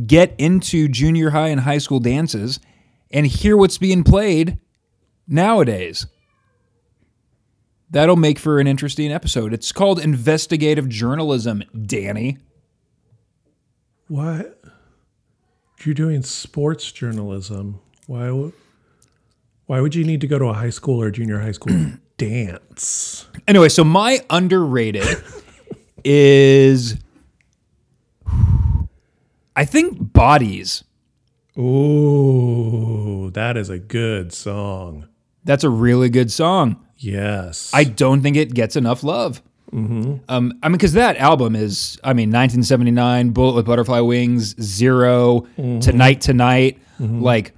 get 0.08 0.34
into 0.38 0.88
junior 0.88 1.30
high 1.32 1.50
and 1.50 1.62
high 1.62 1.78
school 1.78 2.00
dances 2.00 2.60
and 3.12 3.28
hear 3.28 3.56
what's 3.56 3.78
being 3.78 4.04
played 4.04 4.58
nowadays. 5.28 6.08
That'll 7.90 8.16
make 8.16 8.40
for 8.40 8.60
an 8.60 8.66
interesting 8.66 9.12
episode. 9.12 9.54
It's 9.54 9.72
called 9.72 10.00
investigative 10.00 10.90
journalism, 10.90 11.64
Danny. 11.86 12.40
What? 14.08 14.60
You're 15.84 15.94
doing 15.94 16.24
sports 16.24 16.92
journalism. 16.92 17.80
Why 18.08 18.32
would 18.32 18.54
why 19.66 19.80
would 19.80 19.96
you 19.96 20.04
need 20.04 20.22
to 20.22 20.28
go 20.28 20.40
to 20.40 20.46
a 20.46 20.54
high 20.54 20.70
school 20.70 21.02
or 21.02 21.12
junior 21.12 21.40
high 21.40 21.52
school 21.52 21.92
dance? 22.18 23.28
Anyway, 23.48 23.70
so 23.70 23.84
my 23.84 24.26
underrated 24.30 25.24
is 26.04 26.96
I 29.56 29.66
think 29.66 30.14
bodies. 30.14 30.84
Ooh, 31.58 33.30
that 33.32 33.58
is 33.58 33.70
a 33.70 33.80
good 33.80 34.34
song. 34.34 35.08
That's 35.44 35.64
a 35.64 35.70
really 35.70 36.10
good 36.10 36.32
song. 36.32 36.84
Yes. 36.98 37.70
I 37.74 37.84
don't 37.84 38.22
think 38.22 38.38
it 38.38 38.54
gets 38.54 38.76
enough 38.76 39.04
love. 39.04 39.42
Um, 39.74 40.22
I 40.30 40.40
mean, 40.40 40.74
because 40.74 40.94
that 40.94 41.18
album 41.18 41.56
is, 41.56 42.00
I 42.04 42.14
mean, 42.14 42.30
1979, 42.30 43.32
Bullet 43.32 43.56
with 43.56 43.66
Butterfly 43.66 44.02
Wings, 44.02 44.56
0 44.62 45.48
Tonight 45.82 46.22
Tonight, 46.22 46.80
like 47.00 47.54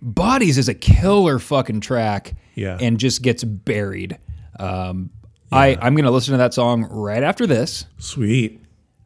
Bodies 0.00 0.56
is 0.56 0.68
a 0.70 0.74
killer 0.74 1.38
fucking 1.38 1.80
track, 1.80 2.34
Yeah. 2.54 2.78
and 2.80 2.98
just 2.98 3.20
gets 3.22 3.44
buried. 3.44 4.18
Um, 4.58 5.10
I 5.52 5.76
I'm 5.80 5.94
gonna 5.94 6.10
listen 6.10 6.32
to 6.32 6.38
that 6.38 6.54
song 6.54 6.84
right 6.90 7.22
after 7.22 7.46
this. 7.46 7.84
Sweet. 7.98 8.60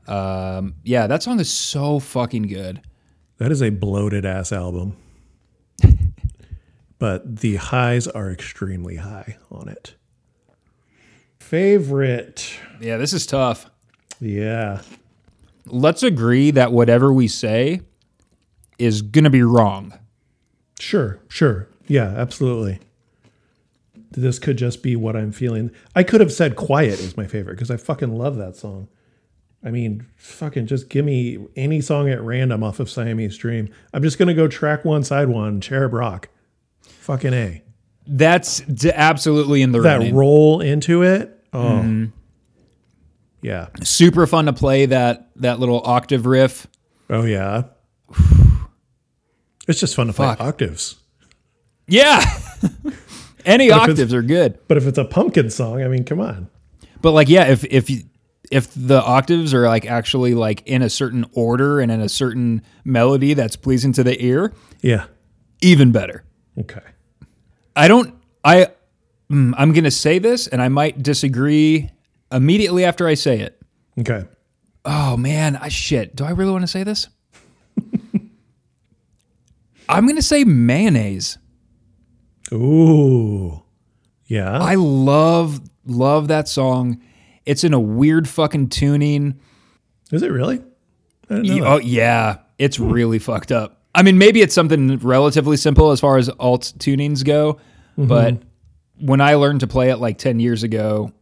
Um, 0.08 0.76
yeah, 0.82 1.06
that 1.06 1.22
song 1.22 1.38
is 1.38 1.50
so 1.50 1.98
fucking 1.98 2.48
good. 2.48 2.80
That 3.36 3.52
is 3.52 3.62
a 3.62 3.70
bloated 3.70 4.24
ass 4.24 4.52
album. 4.52 4.96
but 6.98 7.36
the 7.36 7.56
highs 7.56 8.08
are 8.08 8.30
extremely 8.30 8.96
high 8.96 9.36
on 9.50 9.68
it. 9.68 9.94
Favorite. 11.38 12.58
Yeah, 12.80 12.96
this 12.96 13.12
is 13.12 13.26
tough. 13.26 13.70
Yeah. 14.20 14.82
Let's 15.66 16.02
agree 16.02 16.50
that 16.52 16.72
whatever 16.72 17.12
we 17.12 17.28
say 17.28 17.82
is 18.78 19.02
gonna 19.02 19.30
be 19.30 19.42
wrong. 19.42 19.92
Sure, 20.80 21.20
sure. 21.28 21.68
Yeah, 21.86 22.14
absolutely. 22.16 22.80
This 24.10 24.38
could 24.38 24.56
just 24.56 24.82
be 24.82 24.96
what 24.96 25.16
I'm 25.16 25.32
feeling. 25.32 25.70
I 25.94 26.02
could 26.02 26.20
have 26.20 26.32
said 26.32 26.56
Quiet 26.56 26.98
is 26.98 27.16
my 27.16 27.26
favorite 27.26 27.54
because 27.54 27.70
I 27.70 27.76
fucking 27.76 28.16
love 28.16 28.36
that 28.36 28.56
song. 28.56 28.88
I 29.64 29.70
mean, 29.70 30.06
fucking 30.16 30.66
just 30.66 30.88
give 30.88 31.04
me 31.04 31.38
any 31.56 31.80
song 31.80 32.08
at 32.08 32.22
random 32.22 32.62
off 32.62 32.78
of 32.80 32.88
Siamese 32.88 33.36
Dream. 33.36 33.68
I'm 33.92 34.02
just 34.02 34.16
going 34.18 34.28
to 34.28 34.34
go 34.34 34.46
track 34.48 34.84
one, 34.84 35.02
side 35.02 35.28
one, 35.28 35.60
Cherub 35.60 35.92
Rock. 35.92 36.28
Fucking 36.82 37.34
A. 37.34 37.62
That's 38.06 38.60
d- 38.60 38.92
absolutely 38.92 39.62
in 39.62 39.72
the 39.72 39.80
That 39.80 39.96
running. 39.98 40.14
roll 40.14 40.60
into 40.60 41.02
it. 41.02 41.44
Oh. 41.52 41.58
Mm-hmm. 41.58 42.04
Yeah. 43.42 43.68
Super 43.82 44.26
fun 44.26 44.46
to 44.46 44.52
play 44.52 44.86
that 44.86 45.30
that 45.36 45.58
little 45.60 45.82
octave 45.84 46.26
riff. 46.26 46.66
Oh, 47.10 47.24
yeah. 47.24 47.64
It's 49.66 49.80
just 49.80 49.94
fun 49.94 50.06
to 50.06 50.12
Fuck. 50.12 50.38
play 50.38 50.46
octaves. 50.46 50.96
Yeah. 51.86 52.22
Any 53.44 53.66
it's- 53.66 53.80
octaves 53.80 54.14
are 54.14 54.22
good. 54.22 54.58
But 54.68 54.76
if 54.76 54.86
it's 54.86 54.98
a 54.98 55.04
pumpkin 55.04 55.50
song, 55.50 55.82
I 55.82 55.88
mean, 55.88 56.04
come 56.04 56.20
on. 56.20 56.48
But 57.00 57.12
like 57.12 57.28
yeah, 57.28 57.44
if 57.44 57.64
if 57.66 57.88
you 57.90 58.02
if 58.50 58.72
the 58.74 59.02
octaves 59.02 59.52
are 59.54 59.66
like 59.66 59.86
actually 59.86 60.34
like 60.34 60.62
in 60.66 60.82
a 60.82 60.88
certain 60.90 61.24
order 61.32 61.80
and 61.80 61.90
in 61.92 62.00
a 62.00 62.08
certain 62.08 62.62
melody 62.84 63.34
that's 63.34 63.56
pleasing 63.56 63.92
to 63.94 64.02
the 64.02 64.22
ear, 64.24 64.52
Yeah. 64.82 65.06
even 65.60 65.92
better. 65.92 66.24
Okay. 66.58 66.80
I 67.76 67.88
don't. 67.88 68.14
I. 68.44 68.68
mm, 69.30 69.52
I'm 69.56 69.72
gonna 69.72 69.90
say 69.90 70.18
this, 70.18 70.46
and 70.48 70.60
I 70.62 70.68
might 70.68 71.02
disagree 71.02 71.90
immediately 72.32 72.84
after 72.84 73.06
I 73.06 73.14
say 73.14 73.40
it. 73.40 73.60
Okay. 74.00 74.24
Oh 74.84 75.16
man, 75.16 75.56
I 75.56 75.68
shit. 75.68 76.16
Do 76.16 76.24
I 76.24 76.30
really 76.30 76.50
want 76.52 76.62
to 76.62 76.66
say 76.68 76.82
this? 76.82 77.08
I'm 79.88 80.06
gonna 80.06 80.22
say 80.22 80.44
mayonnaise. 80.44 81.38
Ooh. 82.52 83.62
Yeah. 84.26 84.58
I 84.58 84.74
love 84.74 85.60
love 85.86 86.28
that 86.28 86.48
song. 86.48 87.00
It's 87.48 87.64
in 87.64 87.72
a 87.72 87.80
weird 87.80 88.28
fucking 88.28 88.68
tuning. 88.68 89.40
Is 90.12 90.22
it 90.22 90.30
really? 90.30 90.62
I 91.30 91.34
didn't 91.36 91.46
know 91.46 91.54
Y- 91.54 91.60
that. 91.60 91.66
Oh 91.66 91.78
yeah, 91.78 92.36
it's 92.58 92.78
really 92.78 93.18
fucked 93.18 93.50
up. 93.52 93.82
I 93.94 94.02
mean, 94.02 94.18
maybe 94.18 94.42
it's 94.42 94.54
something 94.54 94.98
relatively 94.98 95.56
simple 95.56 95.90
as 95.90 95.98
far 96.00 96.18
as 96.18 96.28
alt 96.38 96.72
tunings 96.78 97.24
go, 97.24 97.58
but 97.96 98.40
when 99.00 99.20
I 99.20 99.34
learned 99.34 99.60
to 99.60 99.66
play 99.66 99.90
it 99.90 99.96
like 99.96 100.18
10 100.18 100.40
years 100.40 100.62
ago, 100.62 101.12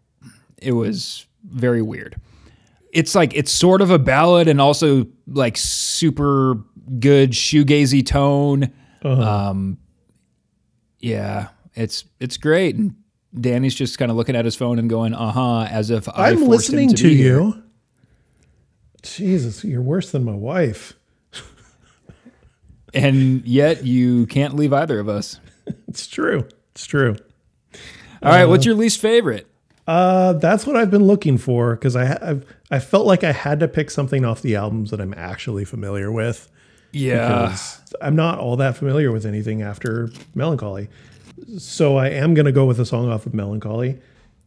it 0.60 0.72
was 0.72 1.26
very 1.44 1.80
weird. 1.80 2.16
It's 2.92 3.14
like 3.14 3.34
it's 3.34 3.52
sort 3.52 3.80
of 3.82 3.90
a 3.90 3.98
ballad 3.98 4.48
and 4.48 4.60
also 4.60 5.06
like 5.26 5.56
super 5.56 6.56
good 6.98 7.30
shoegazy 7.32 8.04
tone. 8.04 8.72
Um 9.02 9.78
yeah, 10.98 11.48
it's 11.74 12.04
it's 12.20 12.36
great. 12.36 12.74
And 12.76 12.94
Danny's 13.38 13.74
just 13.74 13.98
kind 13.98 14.10
of 14.10 14.16
looking 14.16 14.36
at 14.36 14.44
his 14.44 14.56
phone 14.56 14.78
and 14.78 14.88
going, 14.88 15.14
"Uh-huh," 15.14 15.66
as 15.70 15.90
if 15.90 16.08
I 16.08 16.32
him 16.32 16.46
listening 16.46 16.94
to, 16.94 17.08
here. 17.08 17.40
you. 17.40 17.62
Jesus, 19.02 19.62
you're 19.64 19.82
worse 19.82 20.10
than 20.10 20.24
my 20.24 20.34
wife. 20.34 20.94
and 22.94 23.46
yet 23.46 23.84
you 23.84 24.26
can't 24.26 24.56
leave 24.56 24.72
either 24.72 24.98
of 24.98 25.08
us. 25.08 25.40
It's 25.88 26.06
true. 26.06 26.46
It's 26.72 26.86
true. 26.86 27.16
All 28.22 28.30
right, 28.30 28.44
what's 28.44 28.64
your 28.64 28.74
least 28.74 29.00
favorite? 29.00 29.46
Uh, 29.86 30.32
that's 30.34 30.66
what 30.66 30.76
I've 30.76 30.90
been 30.90 31.04
looking 31.04 31.38
for 31.38 31.76
because 31.76 31.94
I 31.94 32.18
I've, 32.20 32.46
I 32.70 32.78
felt 32.80 33.06
like 33.06 33.22
I 33.22 33.32
had 33.32 33.60
to 33.60 33.68
pick 33.68 33.90
something 33.90 34.24
off 34.24 34.42
the 34.42 34.56
albums 34.56 34.90
that 34.90 35.00
I'm 35.00 35.14
actually 35.14 35.64
familiar 35.64 36.10
with. 36.10 36.50
Yeah, 36.92 37.56
I'm 38.00 38.16
not 38.16 38.38
all 38.38 38.56
that 38.56 38.76
familiar 38.76 39.12
with 39.12 39.26
anything 39.26 39.62
after 39.62 40.10
Melancholy. 40.34 40.88
So 41.58 41.96
I 41.96 42.08
am 42.08 42.34
going 42.34 42.46
to 42.46 42.52
go 42.52 42.64
with 42.64 42.80
a 42.80 42.86
song 42.86 43.10
off 43.10 43.26
of 43.26 43.34
Melancholy, 43.34 44.00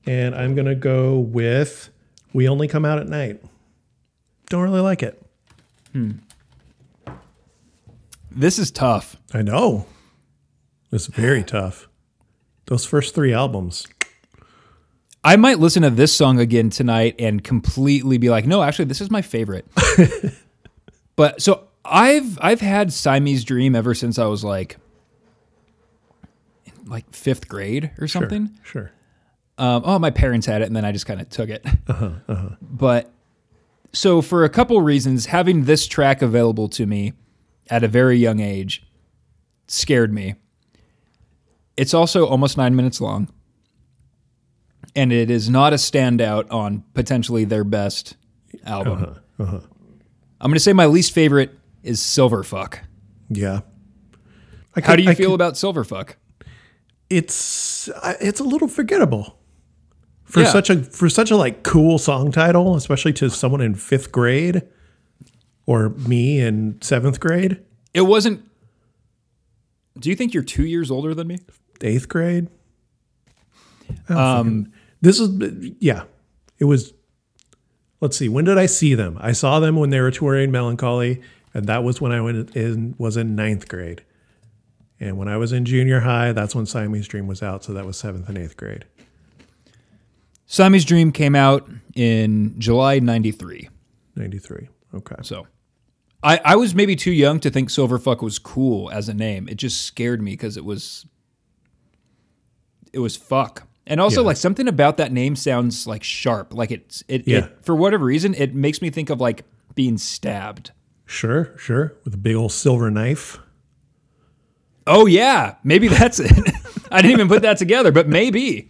and 0.06 0.34
I'm 0.34 0.56
going 0.56 0.66
to 0.66 0.76
go 0.76 1.20
with 1.20 1.90
We 2.34 2.48
Only 2.50 2.68
Come 2.68 2.86
Out 2.86 3.00
at 3.00 3.08
Night. 3.08 3.42
Don't 4.50 4.64
really 4.64 4.82
like 4.82 5.04
it. 5.04 5.22
Hmm. 5.94 6.12
this 8.32 8.60
is 8.60 8.70
tough. 8.70 9.18
I 9.34 9.42
know. 9.42 9.88
It's 10.92 11.08
very 11.08 11.44
tough. 11.44 11.88
Those 12.66 12.86
first 12.86 13.16
three 13.16 13.34
albums. 13.34 13.88
I 15.24 15.36
might 15.36 15.60
listen 15.60 15.82
to 15.84 15.90
this 15.90 16.14
song 16.14 16.40
again 16.40 16.70
tonight 16.70 17.16
and 17.20 17.44
completely 17.44 18.18
be 18.18 18.30
like, 18.30 18.46
no, 18.46 18.64
actually, 18.64 18.86
this 18.86 19.02
is 19.02 19.12
my 19.12 19.22
favorite. 19.22 19.68
but 21.16 21.42
so 21.42 21.68
I've 21.84 22.38
I've 22.42 22.62
had 22.62 22.94
Siamese 22.94 23.44
Dream 23.44 23.76
ever 23.76 23.94
since 23.94 24.18
I 24.18 24.26
was 24.26 24.44
like 24.44 24.78
like 26.90 27.12
fifth 27.14 27.48
grade 27.48 27.92
or 28.00 28.08
something. 28.08 28.58
Sure. 28.64 28.92
Um, 29.58 29.84
oh, 29.86 30.00
my 30.00 30.10
parents 30.10 30.48
had 30.48 30.62
it, 30.62 30.66
and 30.66 30.76
then 30.76 30.86
I 30.86 30.92
just 30.92 31.06
kind 31.06 31.20
of 31.22 31.30
took 31.30 31.50
it. 31.50 31.66
Uh-huh, 31.88 32.12
uh-huh. 32.28 32.50
But 32.62 33.12
so, 33.94 34.22
for 34.22 34.44
a 34.44 34.50
couple 34.50 34.80
reasons, 34.82 35.26
having 35.28 35.66
this 35.66 35.86
track 35.88 36.22
available 36.22 36.70
to 36.70 36.86
me 36.86 37.14
at 37.70 37.84
a 37.84 37.88
very 37.88 38.18
young 38.18 38.40
age 38.40 38.86
scared 39.68 40.14
me. 40.14 40.36
It's 41.76 41.94
also 41.94 42.26
almost 42.26 42.58
nine 42.58 42.76
minutes 42.76 43.00
long, 43.02 43.30
and 44.96 45.12
it 45.14 45.30
is 45.30 45.50
not 45.50 45.74
a 45.74 45.78
standout 45.78 46.52
on 46.52 46.84
potentially 46.94 47.44
their 47.46 47.64
best 47.64 48.16
album. 48.66 49.18
Uh-huh, 49.40 49.60
I'm 50.42 50.50
going 50.50 50.54
to 50.56 50.60
say 50.60 50.74
my 50.74 50.86
least 50.86 51.14
favorite 51.14 51.52
is 51.84 52.00
Silverfuck. 52.02 52.80
Yeah. 53.30 53.62
I 54.76 54.82
How 54.82 54.96
do 54.96 55.04
you 55.04 55.10
I 55.12 55.16
feel 55.16 55.30
could- 55.32 55.36
about 55.36 55.54
Silverfuck? 55.56 56.16
It's 57.10 57.90
it's 58.22 58.40
a 58.40 58.44
little 58.44 58.68
forgettable 58.68 59.38
for 60.26 60.42
Yeah. 60.42 60.52
such 60.52 60.70
a 60.70 60.84
for 60.84 61.10
such 61.10 61.32
a 61.32 61.36
like 61.38 61.64
cool 61.64 61.98
song 61.98 62.32
title, 62.32 62.76
especially 62.76 63.14
to 63.14 63.30
someone 63.30 63.62
in 63.62 63.76
fifth 63.76 64.12
grade 64.12 64.62
or 65.66 65.90
me 65.90 66.40
in 66.40 66.80
seventh 66.82 67.20
grade, 67.20 67.62
It 67.94 68.02
wasn't. 68.02 68.44
Do 70.00 70.10
you 70.10 70.16
think 70.16 70.34
you're 70.34 70.44
two 70.44 70.66
years 70.66 70.90
older 70.92 71.14
than 71.14 71.28
me? 71.28 71.38
eighth 71.82 72.08
grade. 72.10 72.48
Um, 74.08 74.72
this 75.02 75.20
is 75.20 75.30
yeah, 75.80 76.04
it 76.60 76.66
was. 76.66 76.94
Let's 78.02 78.16
see, 78.16 78.30
when 78.30 78.46
did 78.46 78.58
I 78.58 78.66
see 78.66 78.96
them? 78.96 79.18
I 79.20 79.34
saw 79.34 79.60
them 79.60 79.76
when 79.76 79.90
they 79.90 80.00
were 80.00 80.12
touring 80.12 80.52
Melancholy, 80.52 81.22
and 81.54 81.66
that 81.68 81.84
was 81.84 82.00
when 82.00 82.12
I 82.14 82.22
went 82.22 82.56
in 82.56 82.96
was 82.98 83.18
in 83.18 83.36
ninth 83.36 83.68
grade. 83.68 84.04
And 85.00 85.18
when 85.18 85.28
I 85.30 85.38
was 85.38 85.54
in 85.54 85.64
junior 85.66 86.02
high, 86.02 86.34
that's 86.34 86.54
when 86.54 86.66
Siamese 86.66 87.08
Dream 87.08 87.28
was 87.28 87.42
out, 87.42 87.64
so 87.64 87.74
that 87.74 87.86
was 87.86 87.96
seventh 87.98 88.28
and 88.28 88.38
eighth 88.38 88.58
grade. 88.58 88.86
Siamese 90.46 90.84
Dream 90.86 91.12
came 91.12 91.36
out 91.36 91.70
in 91.96 92.56
July 92.60 93.00
93. 93.00 93.70
Ninety 94.16 94.40
three. 94.40 94.68
Okay. 94.94 95.16
So 95.22 95.48
I, 96.24 96.42
I 96.44 96.56
was 96.58 96.76
maybe 96.76 96.96
too 96.96 97.12
young 97.12 97.40
to 97.42 97.50
think 97.50 97.70
Silverfuck 97.70 98.22
was 98.22 98.40
cool 98.40 98.90
as 98.92 99.08
a 99.08 99.14
name. 99.14 99.48
It 99.48 99.56
just 99.56 99.84
scared 99.84 100.22
me 100.22 100.32
because 100.32 100.58
it 100.58 100.66
was 100.66 101.06
it 102.92 103.00
was 103.00 103.16
fuck. 103.16 103.68
And 103.88 104.02
also 104.02 104.22
Yeah. 104.22 104.28
like 104.28 104.38
something 104.38 104.68
about 104.68 104.98
that 104.98 105.12
name 105.12 105.36
sounds 105.36 105.88
like 105.88 106.04
sharp. 106.04 106.54
Like 106.54 106.72
it's 106.72 107.04
it, 107.08 107.28
Yeah. 107.28 107.46
it 107.46 107.58
for 107.62 107.76
whatever 107.76 108.06
reason, 108.06 108.34
it 108.34 108.54
makes 108.56 108.82
me 108.82 108.90
think 108.90 109.10
of 109.10 109.22
like 109.22 109.44
being 109.76 109.98
stabbed. 109.98 110.72
Sure, 111.06 111.54
sure. 111.58 111.96
With 112.04 112.14
a 112.14 112.18
big 112.18 112.36
old 112.36 112.52
silver 112.52 112.92
knife. 112.92 113.40
Oh 114.88 115.06
yeah, 115.06 115.56
maybe 115.64 115.88
that's 115.88 116.20
it. 116.20 116.32
I 116.92 117.02
didn't 117.02 117.12
even 117.12 117.28
put 117.28 117.42
that 117.44 117.58
together, 117.58 117.92
but 117.92 118.08
maybe 118.08 118.70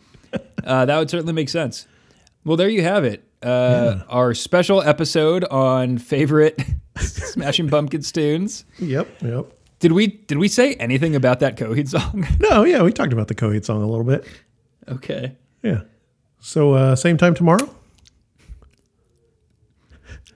uh, 0.64 0.86
that 0.86 0.98
would 0.98 1.10
certainly 1.10 1.34
make 1.34 1.50
sense. 1.50 1.88
Well, 2.44 2.58
there 2.58 2.70
you 2.70 2.82
have 2.84 3.04
it. 3.06 3.24
Uh, 3.42 4.00
Our 4.10 4.34
special 4.34 4.82
episode 4.82 5.46
on 5.46 5.98
favorite 5.98 6.60
Smashing 6.98 7.70
Pumpkins 7.70 8.12
tunes. 8.12 8.66
Yep, 8.80 9.08
yep. 9.22 9.46
Did 9.80 9.94
we 9.94 10.08
did 10.08 10.38
we 10.40 10.50
say 10.50 10.74
anything 10.76 11.16
about 11.16 11.40
that 11.40 11.56
Coheed 11.58 11.88
song? 11.88 12.28
No, 12.40 12.64
yeah, 12.66 12.82
we 12.84 12.92
talked 12.92 13.14
about 13.14 13.30
the 13.30 13.36
Coheed 13.36 13.64
song 13.64 13.82
a 13.82 13.88
little 13.88 14.04
bit. 14.04 14.26
okay. 14.90 15.38
Yeah. 15.64 15.82
So 16.42 16.74
uh, 16.74 16.96
same 16.96 17.18
time 17.18 17.34
tomorrow? 17.34 17.70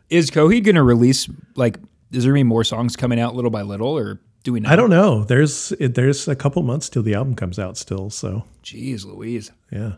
Is 0.09 0.29
Coheed 0.29 0.63
going 0.63 0.75
to 0.75 0.83
release 0.83 1.27
like? 1.55 1.77
Is 2.11 2.23
there 2.25 2.33
gonna 2.33 2.43
more 2.43 2.63
songs 2.63 2.95
coming 2.95 3.19
out 3.19 3.35
little 3.35 3.49
by 3.49 3.63
little, 3.63 3.97
or 3.97 4.19
do 4.43 4.53
we 4.53 4.59
know? 4.59 4.69
I 4.69 4.75
don't 4.75 4.89
know. 4.89 5.23
There's 5.23 5.71
it, 5.73 5.95
there's 5.95 6.27
a 6.27 6.35
couple 6.35 6.61
months 6.63 6.89
till 6.89 7.01
the 7.03 7.13
album 7.13 7.35
comes 7.35 7.57
out 7.59 7.77
still. 7.77 8.09
So 8.09 8.43
Jeez, 8.63 9.05
Louise. 9.05 9.51
yeah. 9.71 9.93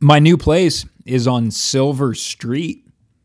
My 0.00 0.18
new 0.18 0.36
place 0.36 0.84
is 1.04 1.26
on 1.26 1.50
Silver 1.50 2.14
Street. 2.14 2.84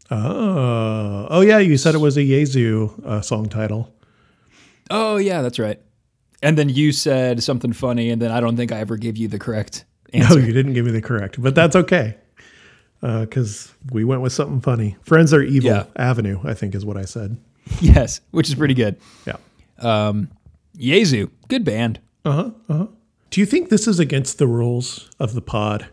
Oh, 0.09 1.27
oh 1.29 1.41
yeah. 1.41 1.57
You 1.59 1.77
said 1.77 1.95
it 1.95 1.99
was 1.99 2.17
a 2.17 2.21
Yezu 2.21 3.05
uh, 3.05 3.21
song 3.21 3.49
title. 3.49 3.93
Oh 4.89 5.17
yeah, 5.17 5.41
that's 5.41 5.59
right. 5.59 5.79
And 6.43 6.57
then 6.57 6.69
you 6.69 6.91
said 6.91 7.43
something 7.43 7.71
funny, 7.71 8.09
and 8.09 8.21
then 8.21 8.31
I 8.31 8.39
don't 8.39 8.57
think 8.57 8.71
I 8.71 8.79
ever 8.79 8.97
gave 8.97 9.15
you 9.15 9.27
the 9.27 9.39
correct 9.39 9.85
answer. 10.13 10.39
No, 10.39 10.45
you 10.45 10.53
didn't 10.53 10.73
give 10.73 10.85
me 10.85 10.91
the 10.91 11.01
correct, 11.01 11.41
but 11.41 11.55
that's 11.55 11.75
okay. 11.75 12.17
Because 12.99 13.71
we 13.91 14.03
went 14.03 14.21
with 14.21 14.33
something 14.33 14.61
funny. 14.61 14.97
Friends 15.03 15.33
are 15.33 15.41
evil. 15.41 15.71
Yeah. 15.71 15.85
Avenue, 15.95 16.39
I 16.43 16.53
think, 16.53 16.75
is 16.75 16.85
what 16.85 16.97
I 16.97 17.05
said. 17.05 17.37
yes, 17.81 18.21
which 18.31 18.49
is 18.49 18.55
pretty 18.55 18.73
good. 18.73 18.97
Yeah. 19.25 19.37
Yezu, 20.77 21.29
good 21.47 21.63
band. 21.63 21.99
Do 23.29 23.39
you 23.39 23.45
think 23.45 23.69
this 23.69 23.87
is 23.87 23.99
against 23.99 24.37
the 24.37 24.47
rules 24.47 25.09
of 25.19 25.33
the 25.33 25.41
pod 25.41 25.87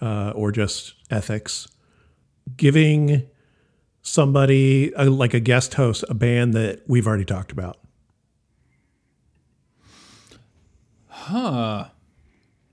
uh, 0.00 0.32
or 0.34 0.50
just 0.52 0.94
ethics? 1.10 1.68
Giving 2.56 3.22
somebody, 4.02 4.92
uh 4.94 5.08
like 5.10 5.34
a 5.34 5.40
guest 5.40 5.74
host, 5.74 6.04
a 6.08 6.14
band 6.14 6.54
that 6.54 6.82
we've 6.88 7.06
already 7.06 7.24
talked 7.24 7.52
about? 7.52 7.78
Huh. 11.08 11.86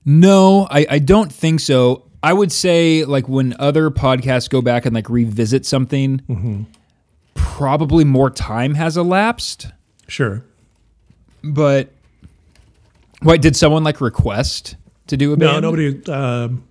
No, 0.04 0.66
I, 0.70 0.86
I 0.90 0.98
don't 0.98 1.32
think 1.32 1.60
so. 1.60 2.06
I 2.22 2.32
would 2.32 2.50
say 2.52 3.04
like 3.04 3.28
when 3.28 3.54
other 3.58 3.90
podcasts 3.90 4.50
go 4.50 4.60
back 4.60 4.84
and 4.86 4.94
like 4.94 5.08
revisit 5.08 5.64
something, 5.64 6.66
probably 7.60 8.04
more 8.04 8.30
time 8.30 8.74
has 8.74 8.96
elapsed. 8.96 9.66
Sure. 10.08 10.42
But 11.44 11.92
wait, 13.22 13.42
did 13.42 13.54
someone 13.54 13.84
like 13.84 14.00
request 14.00 14.76
to 15.08 15.16
do 15.18 15.34
a 15.34 15.36
band? 15.36 15.52
No, 15.52 15.60
nobody. 15.60 16.02
Um, 16.10 16.66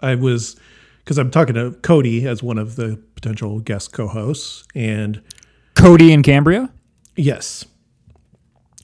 I 0.00 0.16
was 0.16 0.56
because 0.98 1.18
I'm 1.18 1.30
talking 1.30 1.54
to 1.54 1.70
Cody 1.82 2.26
as 2.26 2.42
one 2.42 2.58
of 2.58 2.74
the 2.74 3.00
potential 3.14 3.60
guest 3.60 3.92
co-hosts, 3.92 4.64
and 4.74 5.22
Cody 5.76 6.12
and 6.12 6.24
Cambria. 6.24 6.72
yes, 7.14 7.64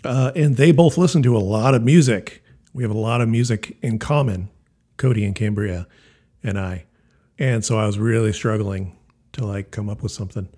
uh, 0.05 0.31
and 0.37 0.57
they 0.57 0.71
both 0.71 0.97
listen 0.97 1.21
to 1.25 1.37
a 1.37 1.41
lot 1.41 1.75
of 1.75 1.83
music. 1.83 2.45
We 2.73 2.85
have 2.85 2.93
a 2.93 2.99
lot 2.99 3.21
of 3.21 3.29
music 3.29 3.77
in 3.83 3.99
common, 3.99 4.51
Cody 4.99 5.25
and 5.25 5.35
Cambria, 5.35 5.89
and 6.45 6.61
I, 6.61 6.85
and 7.41 7.65
so 7.65 7.77
I 7.77 7.87
was 7.87 7.99
really 7.99 8.33
struggling 8.33 8.97
to 9.33 9.45
like 9.45 9.73
come 9.73 9.89
up 9.89 10.01
with 10.01 10.13
something. 10.13 10.49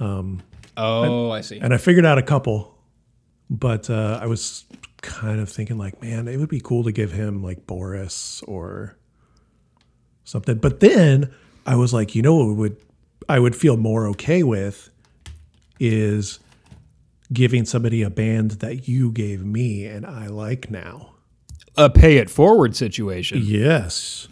Oh, 0.00 1.30
I 1.30 1.40
see. 1.42 1.58
and 1.58 1.74
I 1.74 1.76
figured 1.76 2.06
out 2.06 2.18
a 2.18 2.22
couple, 2.22 2.76
but 3.50 3.90
uh, 3.90 4.18
I 4.22 4.26
was 4.26 4.64
kind 5.02 5.40
of 5.40 5.48
thinking 5.48 5.76
like, 5.78 6.00
man, 6.02 6.26
it 6.28 6.38
would 6.38 6.48
be 6.48 6.60
cool 6.60 6.84
to 6.84 6.92
give 6.92 7.12
him 7.12 7.42
like 7.42 7.66
Boris 7.66 8.42
or 8.46 8.96
something. 10.24 10.58
But 10.58 10.80
then 10.80 11.32
I 11.66 11.76
was 11.76 11.92
like, 11.92 12.14
you 12.14 12.22
know 12.22 12.34
what 12.36 12.56
would 12.56 12.76
I 13.28 13.38
would 13.38 13.54
feel 13.54 13.76
more 13.76 14.06
okay 14.08 14.42
with 14.42 14.90
is 15.78 16.38
giving 17.32 17.64
somebody 17.64 18.02
a 18.02 18.10
band 18.10 18.52
that 18.52 18.88
you 18.88 19.12
gave 19.12 19.44
me 19.44 19.86
and 19.86 20.04
I 20.04 20.26
like 20.26 20.70
now. 20.70 21.14
A 21.76 21.88
pay 21.88 22.16
it 22.16 22.28
forward 22.28 22.74
situation, 22.76 23.40
Yes. 23.42 24.28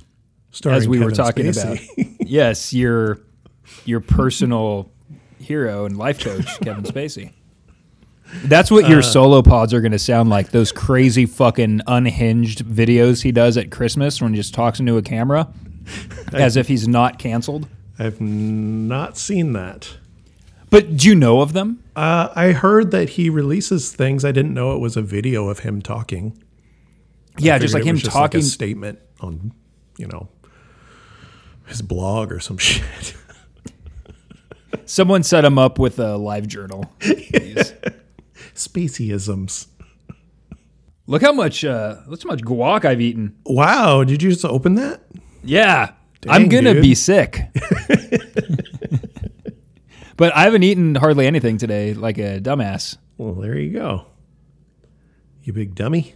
Starring 0.51 0.79
as 0.79 0.89
we 0.89 0.99
were 0.99 1.11
talking 1.13 1.47
Spacey. 1.47 1.89
about. 2.03 2.21
yes, 2.29 2.73
your 2.73 3.21
your 3.85 4.01
personal 4.01 4.91
hero 5.49 5.85
and 5.85 5.97
life 5.97 6.21
coach, 6.21 6.47
Kevin 6.63 6.85
Spacey. 6.85 7.33
That's 8.45 8.71
what 8.71 8.85
Uh. 8.85 8.89
your 8.89 9.03
solo 9.03 9.43
pods 9.43 9.73
are 9.75 9.81
going 9.81 9.93
to 9.93 9.99
sound 9.99 10.29
like. 10.31 10.51
Those 10.51 10.71
crazy 10.71 11.27
fucking 11.27 11.81
unhinged 11.87 12.65
videos 12.65 13.23
he 13.23 13.33
does 13.33 13.57
at 13.57 13.71
Christmas 13.71 14.21
when 14.23 14.33
he 14.35 14.37
just 14.39 14.55
talks 14.55 14.79
into 14.79 14.97
a 14.99 15.03
camera 15.03 15.49
as 16.33 16.57
if 16.57 16.69
he's 16.69 16.87
not 16.87 17.19
canceled. 17.19 17.67
I've 17.99 18.21
not 18.21 19.17
seen 19.19 19.55
that. 19.55 19.97
But 20.71 20.99
do 20.99 21.09
you 21.09 21.15
know 21.15 21.41
of 21.41 21.55
them? 21.55 21.83
Uh, 21.97 22.29
I 22.37 22.53
heard 22.53 22.91
that 22.91 23.09
he 23.11 23.31
releases 23.31 23.91
things. 23.93 24.25
I 24.25 24.33
didn't 24.33 24.53
know 24.53 24.75
it 24.75 24.79
was 24.81 24.97
a 24.99 25.03
video 25.03 25.49
of 25.49 25.61
him 25.61 25.81
talking. 25.81 26.37
Yeah, 27.39 27.57
just 27.59 27.73
like 27.73 27.85
him 27.85 27.97
just 27.97 28.11
talking. 28.13 28.41
a 28.41 28.43
statement 28.45 28.99
on, 29.21 29.53
you 29.97 30.07
know, 30.07 30.29
his 31.67 31.81
blog 31.81 32.31
or 32.31 32.41
some 32.41 32.59
shit. 32.69 33.15
Someone 34.89 35.23
set 35.23 35.45
him 35.45 35.59
up 35.59 35.79
with 35.79 35.99
a 35.99 36.17
live 36.17 36.47
journal. 36.47 36.91
Speciesisms. 38.55 39.67
Look 41.07 41.21
how 41.21 41.33
much 41.33 41.63
uh 41.63 41.97
look 42.07 42.23
how 42.23 42.29
much 42.29 42.41
guac 42.41 42.87
I've 42.87 43.03
eaten. 43.03 43.37
Wow, 43.45 44.03
did 44.05 44.23
you 44.23 44.31
just 44.31 44.47
open 44.47 44.77
that? 44.77 45.03
Yeah. 45.45 45.93
I'm 46.27 46.49
gonna 46.49 46.73
dude. 46.73 46.83
be 46.83 46.95
sick. 46.95 47.43
but 50.17 50.35
I 50.35 50.45
haven't 50.45 50.63
eaten 50.63 50.95
hardly 50.95 51.27
anything 51.27 51.59
today, 51.59 51.93
like 51.93 52.17
a 52.17 52.41
dumbass. 52.41 52.97
Well, 53.19 53.35
there 53.35 53.59
you 53.59 53.75
go. 53.75 54.07
You 55.43 55.53
big 55.53 55.75
dummy. 55.75 56.15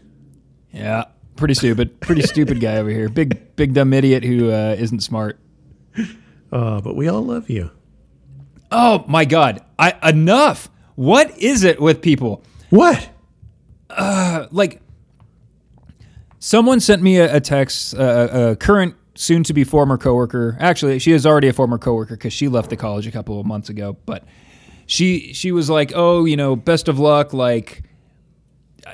Yeah. 0.73 1.05
Pretty 1.37 1.55
stupid. 1.55 2.01
Pretty 2.01 2.23
stupid 2.23 2.59
guy 2.59 2.79
over 2.79 2.89
here. 2.89 3.11
Big 3.11 3.55
big 3.55 3.75
dumb 3.75 3.93
idiot 3.93 4.25
who 4.25 4.51
uh, 4.51 4.77
isn't 4.79 5.01
smart. 5.01 5.39
Uh, 6.53 6.83
but 6.83 6.95
we 6.95 7.09
all 7.09 7.23
love 7.23 7.49
you. 7.49 7.71
Oh 8.73 9.05
my 9.07 9.25
god. 9.25 9.61
I 9.79 9.95
enough. 10.09 10.71
What 10.95 11.39
is 11.39 11.63
it 11.63 11.81
with 11.81 12.03
people? 12.03 12.43
What? 12.71 13.09
like 14.51 14.81
someone 16.39 16.81
sent 16.81 17.03
me 17.03 17.19
a, 17.19 17.37
a 17.37 17.41
text 17.41 17.95
uh, 17.95 18.29
a, 18.33 18.51
a 18.51 18.57
current 18.57 18.95
soon 19.15 19.43
to 19.45 19.53
be 19.53 19.65
former 19.65 19.99
coworker 19.99 20.57
actually 20.59 20.99
she 20.99 21.13
is 21.13 21.27
already 21.27 21.47
a 21.49 21.53
former 21.53 21.77
coworker 21.77 22.15
because 22.17 22.33
she 22.33 22.49
left 22.49 22.71
the 22.71 22.77
college 22.77 23.07
a 23.07 23.11
couple 23.11 23.39
of 23.39 23.45
months 23.45 23.69
ago 23.69 23.97
but 24.07 24.25
she 24.87 25.33
she 25.35 25.53
was 25.53 25.69
like 25.69 25.93
oh 25.95 26.25
you 26.25 26.37
know 26.37 26.57
best 26.57 26.89
of 26.89 26.99
luck 26.99 27.35
like 27.35 27.83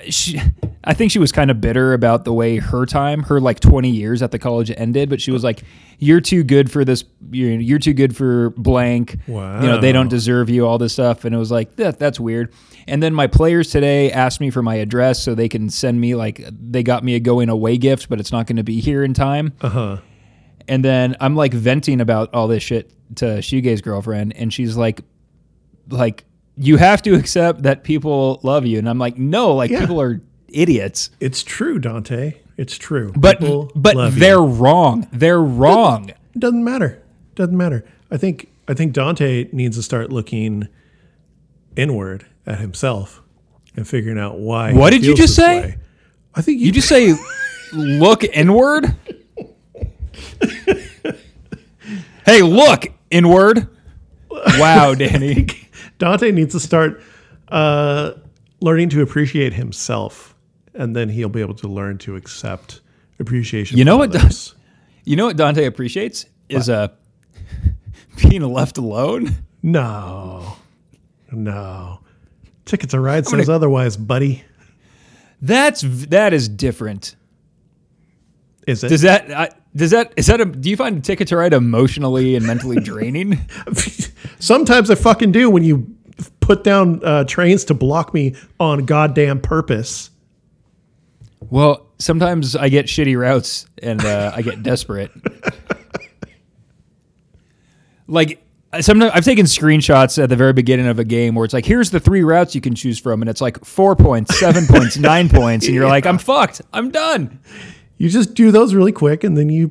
she 0.09 0.40
i 0.85 0.92
think 0.94 1.11
she 1.11 1.18
was 1.18 1.33
kind 1.33 1.51
of 1.51 1.61
bitter 1.61 1.92
about 1.92 2.24
the 2.24 2.33
way 2.33 2.57
her 2.57 2.85
time 2.87 3.22
her 3.22 3.40
like 3.40 3.61
20 3.61 3.90
years 3.90 4.22
at 4.22 4.31
the 4.31 4.38
college 4.38 4.70
ended 4.77 5.09
but 5.09 5.20
she 5.20 5.31
was 5.31 5.42
like 5.42 5.62
you're 5.98 6.20
too 6.20 6.44
good 6.44 6.70
for 6.70 6.85
this 6.85 7.05
you're, 7.31 7.51
you're 7.51 7.79
too 7.79 7.92
good 7.92 8.16
for 8.16 8.51
blank. 8.51 9.18
You 9.62 9.68
know 9.68 9.81
they 9.81 9.92
don't 9.92 10.09
deserve 10.09 10.48
you 10.48 10.66
all 10.66 10.79
this 10.79 10.92
stuff 10.92 11.24
and 11.24 11.35
it 11.35 11.38
was 11.38 11.51
like 11.51 11.77
that, 11.77 11.98
that's 11.98 12.18
weird. 12.20 12.53
And 12.87 13.03
then 13.03 13.12
my 13.12 13.27
players 13.27 13.70
today 13.70 14.11
asked 14.12 14.40
me 14.40 14.51
for 14.51 14.62
my 14.62 14.77
address 14.77 15.22
so 15.22 15.35
they 15.35 15.48
can 15.48 15.68
send 15.68 16.01
me 16.01 16.14
like 16.14 16.42
they 16.51 16.83
got 16.83 17.05
me 17.05 17.16
a 17.16 17.20
going 17.20 17.48
away 17.48 17.77
gift 17.77 18.09
but 18.09 18.20
it's 18.20 18.33
not 18.33 18.46
going 18.46 18.57
to 18.57 18.62
be 18.62 18.81
here 18.81 19.03
in 19.03 19.12
time. 19.12 19.53
Uh-huh. 19.61 19.98
and 20.68 20.85
then 20.85 21.16
i'm 21.20 21.35
like 21.35 21.53
venting 21.53 22.01
about 22.01 22.33
all 22.33 22.46
this 22.46 22.62
shit 22.62 22.92
to 23.16 23.24
Shugei's 23.38 23.81
girlfriend 23.81 24.35
and 24.37 24.53
she's 24.53 24.77
like 24.77 25.01
like 25.90 26.24
you 26.59 26.77
have 26.77 27.03
to 27.03 27.14
accept 27.14 27.62
that 27.62 27.85
people 27.85 28.40
love 28.42 28.66
you 28.66 28.79
and 28.79 28.88
i'm 28.88 28.99
like 28.99 29.16
no 29.18 29.55
like 29.55 29.71
Yeah. 29.71 29.81
people 29.81 30.01
are 30.01 30.21
idiots 30.49 31.11
It's 31.21 31.42
true, 31.42 31.79
Dante. 31.79 32.35
It's 32.57 32.77
true. 32.77 33.12
but 33.16 33.38
People 33.38 33.71
but 33.75 34.11
they're 34.14 34.40
wrong 34.42 35.07
they're 35.12 35.40
wrong 35.42 36.09
It 36.11 36.38
doesn't 36.40 36.64
matter. 36.64 37.03
Doesn't 37.37 37.57
matter. 37.57 37.85
I 38.11 38.16
think 38.16 38.49
I 38.66 38.75
think 38.75 38.92
Dante 38.94 39.49
needs 39.53 39.77
to 39.77 39.83
start 39.83 40.11
looking 40.11 40.68
inward 41.77 42.27
at 42.47 42.59
himself 42.59 43.23
and 43.77 43.87
figuring 43.87 44.18
out 44.18 44.38
why. 44.40 44.73
What 44.73 44.90
did 44.90 45.05
you 45.05 45.14
just 45.14 45.35
say? 45.37 45.61
way. 45.61 45.79
I 46.35 46.42
think 46.42 46.59
you, 46.61 46.66
you 46.66 46.73
just 46.73 46.88
say 46.88 47.14
look 47.73 48.25
inward 48.25 48.97
hey 52.27 52.42
look 52.42 52.87
inward 53.11 53.68
wow 54.31 54.94
danny 54.94 55.47
Dante 55.99 56.31
needs 56.33 56.55
to 56.55 56.61
start 56.61 57.03
uh, 57.49 58.13
learning 58.61 58.89
to 58.91 59.03
appreciate 59.03 59.53
himself, 59.53 60.35
and 60.75 60.95
then 60.95 61.09
he'll 61.09 61.29
be 61.29 61.41
able 61.41 61.55
to 61.55 61.69
learn 61.69 61.99
to 61.99 62.17
accept 62.17 62.81
appreciation. 63.21 63.79
You 63.79 63.85
know 63.85 63.97
what, 63.97 64.15
others. 64.15 64.55
you 65.05 65.17
know 65.17 65.27
what 65.27 65.37
dante 65.37 65.65
appreciates 65.65 66.27
is 66.49 66.69
uh 66.69 66.89
being 68.29 68.43
left 68.43 68.79
alone 68.79 69.35
No, 69.63 70.57
no. 71.33 72.01
Ticket 72.65 72.91
to 72.91 73.01
Ride 73.01 73.27
says 73.27 73.49
otherwise, 73.49 73.97
buddy. 73.97 74.45
that's 75.43 75.81
that 76.09 76.33
is 76.33 76.49
different 76.49 77.17
Is 78.67 78.85
it? 78.85 78.89
Does 78.89 79.03
that 79.03 79.31
I, 79.33 79.51
does 79.79 79.93
that 79.93 80.12
is 80.17 80.27
that 80.27 80.41
a 80.41 80.45
do 80.45 80.69
you 80.69 80.77
find 80.77 81.03
Ticket 81.05 81.29
to 81.29 81.37
Ride 81.37 81.55
emotionally 81.55 82.37
and 82.37 82.47
mentally 82.47 82.81
draining? 82.81 83.38
Sometimes 84.38 84.91
I 84.91 84.95
fucking 84.95 85.33
do 85.33 85.49
when 85.49 85.64
you 85.64 85.87
put 86.41 86.64
down 86.64 87.03
uh, 87.05 87.25
trains 87.25 87.64
to 87.67 87.75
block 87.75 88.12
me 88.12 88.35
on 88.59 88.85
goddamn 88.85 89.41
purpose. 89.41 90.11
Well, 91.51 91.87
sometimes 91.99 92.57
I 92.57 92.69
get 92.69 92.87
shitty 92.87 93.19
routes 93.19 93.67
and 93.83 94.05
uh, 94.05 94.33
I 94.35 94.43
get 94.43 94.62
desperate. 94.62 95.12
like 98.09 98.43
sometimes 98.81 99.12
I've 99.14 99.25
taken 99.25 99.47
screenshots 99.47 100.21
at 100.21 100.29
the 100.29 100.37
very 100.37 100.53
beginning 100.53 100.87
of 100.87 100.99
a 100.99 101.05
game 101.05 101.35
where 101.35 101.45
it's 101.45 101.55
like, 101.55 101.64
here's 101.64 101.91
the 101.91 102.01
three 102.01 102.23
routes 102.23 102.55
you 102.55 102.61
can 102.61 102.75
choose 102.75 102.99
from, 102.99 103.23
and 103.23 103.29
it's 103.29 103.41
like 103.41 103.64
four 103.64 103.97
points, 103.97 104.38
seven 104.38 104.67
points, 104.67 104.97
nine 104.97 105.29
points, 105.29 105.67
and 105.67 105.75
you're 105.75 105.87
like, 105.87 106.07
I'm 106.07 106.19
fucked, 106.19 106.62
I'm 106.73 106.91
done. 106.91 107.41
You 107.99 108.09
just 108.09 108.35
do 108.35 108.51
those 108.51 108.75
really 108.75 108.93
quick, 108.93 109.23
and 109.25 109.37
then 109.37 109.51
you 109.51 109.71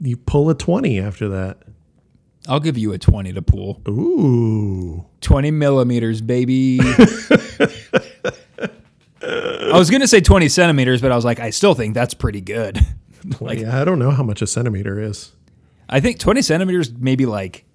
you 0.00 0.16
pull 0.16 0.48
a 0.50 0.54
twenty 0.54 0.98
after 1.00 1.28
that. 1.28 1.58
I'll 2.48 2.60
give 2.60 2.78
you 2.78 2.92
a 2.92 2.98
twenty 2.98 3.32
to 3.32 3.42
pull. 3.42 3.80
Ooh, 3.88 5.04
Twenty 5.20 5.50
millimeters, 5.50 6.20
baby. 6.20 6.78
I 9.22 9.78
was 9.78 9.90
gonna 9.90 10.06
say 10.06 10.20
twenty 10.20 10.48
centimeters, 10.48 11.00
but 11.00 11.10
I 11.10 11.16
was 11.16 11.24
like, 11.24 11.40
I 11.40 11.50
still 11.50 11.74
think 11.74 11.94
that's 11.94 12.14
pretty 12.14 12.40
good. 12.40 12.78
like 13.40 13.60
yeah. 13.60 13.80
I 13.80 13.84
don't 13.84 13.98
know 13.98 14.10
how 14.10 14.22
much 14.22 14.42
a 14.42 14.46
centimeter 14.46 15.00
is. 15.00 15.32
I 15.88 16.00
think 16.00 16.18
20 16.18 16.40
centimeters, 16.40 16.90
maybe 16.94 17.26
like 17.26 17.66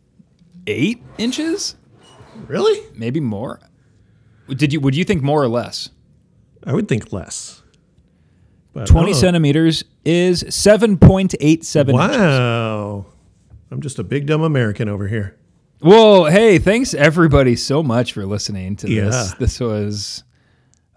eight 0.66 1.04
inches, 1.20 1.76
Really? 2.48 2.82
maybe 2.96 3.20
more. 3.20 3.60
Did 4.50 4.74
you? 4.74 4.80
Would 4.80 4.96
you 4.96 5.04
think 5.04 5.22
more 5.22 5.42
or 5.44 5.48
less? 5.48 5.90
I 6.66 6.74
would 6.74 6.88
think 6.88 7.14
less. 7.14 7.62
But 8.80 8.88
20 8.88 9.12
oh, 9.12 9.13
centimeters 9.13 9.84
is 10.06 10.44
7.87. 10.44 11.34
inches. 11.34 11.94
Wow. 11.94 13.06
I'm 13.72 13.82
just 13.82 14.00
a 14.00 14.04
big 14.04 14.26
dumb 14.26 14.42
American 14.42 14.89
over 14.89 15.08
here. 15.08 15.36
Well, 15.82 16.26
hey, 16.26 16.60
thanks 16.60 16.94
everybody 16.94 17.56
so 17.56 17.84
much 17.84 18.13
for 18.13 18.26
listening 18.26 18.76
to 18.78 18.88
this. 18.88 19.15
Yeah. 19.15 19.34
This 19.38 19.60
was 19.60 20.24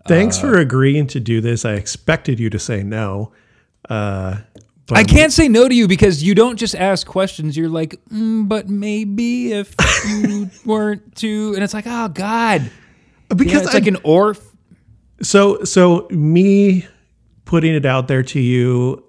Thanks 0.07 0.39
Uh, 0.39 0.41
for 0.41 0.59
agreeing 0.59 1.07
to 1.09 1.21
do 1.21 1.41
this. 1.41 1.65
I 1.65 1.75
expected 1.75 2.41
you 2.41 2.51
to 2.51 2.59
say 2.59 2.83
no. 2.83 3.33
Uh, 3.89 4.39
but 4.87 4.99
I 4.99 5.05
can't 5.05 5.33
say 5.33 5.49
no 5.49 5.69
to 5.69 5.75
you 5.75 5.87
because 5.87 6.23
you 6.23 6.35
don't 6.35 6.57
just 6.57 6.75
ask 6.75 7.07
questions. 7.07 7.57
You're 7.57 7.69
like, 7.69 7.97
mm, 8.13 8.49
but 8.49 8.69
maybe 8.69 9.53
if 9.53 9.75
you 10.09 10.51
weren't 10.65 11.15
to, 11.17 11.53
and 11.55 11.63
it's 11.63 11.75
like, 11.75 11.87
oh 11.87 12.09
God, 12.09 12.71
because 13.29 13.63
it's 13.63 13.71
I, 13.71 13.75
like 13.75 13.87
an 13.87 13.99
or. 14.03 14.37
so 15.23 15.63
so 15.65 16.09
me 16.11 16.87
putting 17.53 17.75
it 17.75 17.85
out 17.85 18.09
there 18.09 18.23
to 18.23 18.41
you 18.41 19.05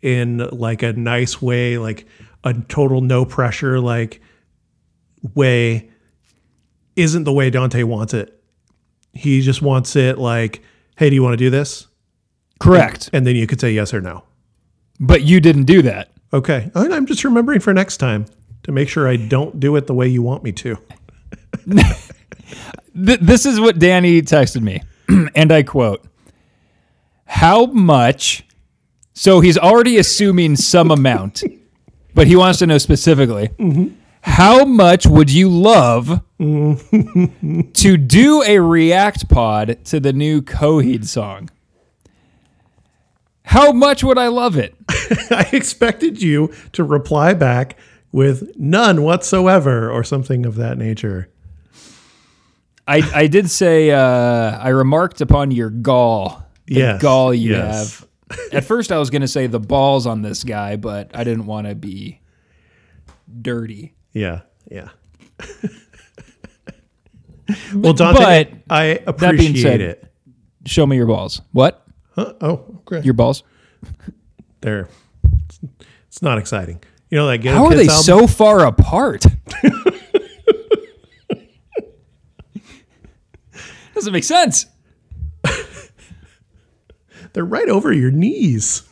in 0.00 0.38
like 0.52 0.80
a 0.84 0.92
nice 0.92 1.42
way, 1.42 1.76
like 1.76 2.06
a 2.44 2.54
total 2.68 3.00
no 3.00 3.24
pressure 3.24 3.80
like 3.80 4.22
way 5.34 5.90
isn't 6.94 7.24
the 7.24 7.32
way 7.32 7.50
Dante 7.50 7.82
wants 7.82 8.14
it. 8.14 8.40
He 9.12 9.40
just 9.40 9.60
wants 9.60 9.96
it 9.96 10.18
like, 10.18 10.62
hey, 10.98 11.10
do 11.10 11.16
you 11.16 11.22
want 11.24 11.32
to 11.32 11.36
do 11.36 11.50
this? 11.50 11.88
Correct. 12.60 13.10
And 13.12 13.26
then 13.26 13.34
you 13.34 13.48
could 13.48 13.60
say 13.60 13.72
yes 13.72 13.92
or 13.92 14.00
no. 14.00 14.22
But 15.00 15.22
you 15.22 15.40
didn't 15.40 15.64
do 15.64 15.82
that. 15.82 16.12
Okay. 16.32 16.70
I'm 16.76 17.06
just 17.06 17.24
remembering 17.24 17.58
for 17.58 17.74
next 17.74 17.96
time 17.96 18.26
to 18.62 18.70
make 18.70 18.88
sure 18.88 19.08
I 19.08 19.16
don't 19.16 19.58
do 19.58 19.74
it 19.74 19.88
the 19.88 19.94
way 19.94 20.06
you 20.06 20.22
want 20.22 20.44
me 20.44 20.52
to. 20.52 20.78
This 22.94 23.46
is 23.46 23.60
what 23.60 23.78
Danny 23.78 24.20
texted 24.20 24.62
me, 24.62 24.82
and 25.34 25.52
I 25.52 25.62
quote: 25.62 26.04
"How 27.30 27.66
much?" 27.66 28.44
So 29.12 29.40
he's 29.40 29.58
already 29.58 29.98
assuming 29.98 30.56
some 30.56 30.90
amount, 30.90 31.42
but 32.14 32.26
he 32.26 32.36
wants 32.36 32.58
to 32.60 32.66
know 32.66 32.78
specifically. 32.78 33.50
How 34.22 34.64
much 34.64 35.06
would 35.06 35.30
you 35.30 35.48
love 35.48 36.22
to 36.38 37.96
do 37.96 38.42
a 38.42 38.58
react 38.58 39.28
pod 39.28 39.78
to 39.86 40.00
the 40.00 40.12
new 40.12 40.42
Coheed 40.42 41.06
song? 41.06 41.50
How 43.44 43.72
much 43.72 44.04
would 44.04 44.18
I 44.18 44.28
love 44.28 44.56
it? 44.56 44.74
I 45.30 45.48
expected 45.52 46.22
you 46.22 46.52
to 46.72 46.84
reply 46.84 47.34
back 47.34 47.76
with 48.12 48.56
none 48.56 49.02
whatsoever 49.02 49.90
or 49.90 50.04
something 50.04 50.46
of 50.46 50.56
that 50.56 50.78
nature. 50.78 51.28
I, 52.86 53.02
I 53.14 53.26
did 53.26 53.50
say 53.50 53.90
uh, 53.90 54.58
I 54.58 54.68
remarked 54.68 55.20
upon 55.20 55.50
your 55.50 55.70
gall. 55.70 56.44
The 56.70 56.76
Yes, 56.76 57.02
gall 57.02 57.34
you 57.34 57.50
yes. 57.50 58.00
have. 58.30 58.38
At 58.52 58.64
first, 58.64 58.92
I 58.92 58.98
was 58.98 59.10
going 59.10 59.22
to 59.22 59.28
say 59.28 59.46
the 59.48 59.58
balls 59.60 60.06
on 60.06 60.22
this 60.22 60.44
guy, 60.44 60.76
but 60.76 61.10
I 61.16 61.24
didn't 61.24 61.46
want 61.46 61.66
to 61.66 61.74
be 61.74 62.20
dirty. 63.42 63.94
Yeah, 64.12 64.42
yeah. 64.70 64.90
well, 67.74 67.92
Dante, 67.92 68.44
But 68.44 68.52
I 68.70 68.94
being 68.94 69.02
appreciate 69.08 69.62
said- 69.62 69.80
it. 69.80 70.04
Show 70.66 70.86
me 70.86 70.94
your 70.96 71.06
balls. 71.06 71.40
What? 71.52 71.84
Huh? 72.14 72.34
Oh, 72.40 72.80
okay. 72.86 73.00
Your 73.04 73.14
balls? 73.14 73.42
there. 74.60 74.88
It's, 75.46 75.58
it's 76.06 76.22
not 76.22 76.38
exciting. 76.38 76.80
You 77.08 77.16
know 77.18 77.26
that 77.28 77.38
Ghetto 77.38 77.56
How 77.56 77.64
are 77.64 77.74
they 77.74 77.88
album? 77.88 78.02
so 78.04 78.26
far 78.28 78.64
apart? 78.66 79.24
Doesn't 83.94 84.12
make 84.12 84.24
sense. 84.24 84.66
They're 87.32 87.44
right 87.44 87.68
over 87.68 87.92
your 87.92 88.10
knees. 88.10 88.82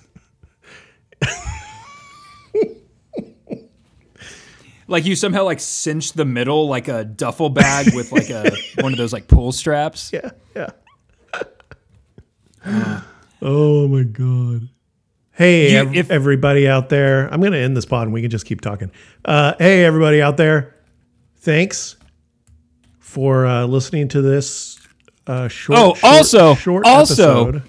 Like 4.90 5.04
you 5.04 5.16
somehow 5.16 5.44
like 5.44 5.60
cinch 5.60 6.14
the 6.14 6.24
middle 6.24 6.66
like 6.66 6.88
a 6.88 7.04
duffel 7.04 7.50
bag 7.50 7.94
with 7.94 8.10
like 8.10 8.30
a 8.30 8.50
one 8.80 8.92
of 8.92 8.98
those 8.98 9.12
like 9.12 9.28
pull 9.28 9.52
straps. 9.52 10.10
Yeah, 10.14 10.30
yeah. 10.56 10.70
oh 13.42 13.86
my 13.88 14.02
god. 14.04 14.70
Hey, 15.32 15.72
You- 15.72 15.78
ev- 15.78 15.94
if- 15.94 16.10
everybody 16.10 16.66
out 16.66 16.88
there. 16.88 17.28
I'm 17.32 17.40
going 17.40 17.52
to 17.52 17.58
end 17.58 17.76
this 17.76 17.84
pod 17.84 18.04
and 18.04 18.14
we 18.14 18.22
can 18.22 18.30
just 18.30 18.46
keep 18.46 18.62
talking. 18.62 18.90
Uh, 19.26 19.52
hey, 19.58 19.84
everybody 19.84 20.22
out 20.22 20.38
there. 20.38 20.74
Thanks 21.36 21.96
for 22.98 23.44
uh, 23.46 23.66
listening 23.66 24.08
to 24.08 24.22
this 24.22 24.80
uh, 25.26 25.48
short. 25.48 25.78
Oh, 25.78 25.94
short- 25.94 26.04
also- 26.04 26.54
short 26.54 26.86
also- 26.86 27.48
episode. 27.50 27.62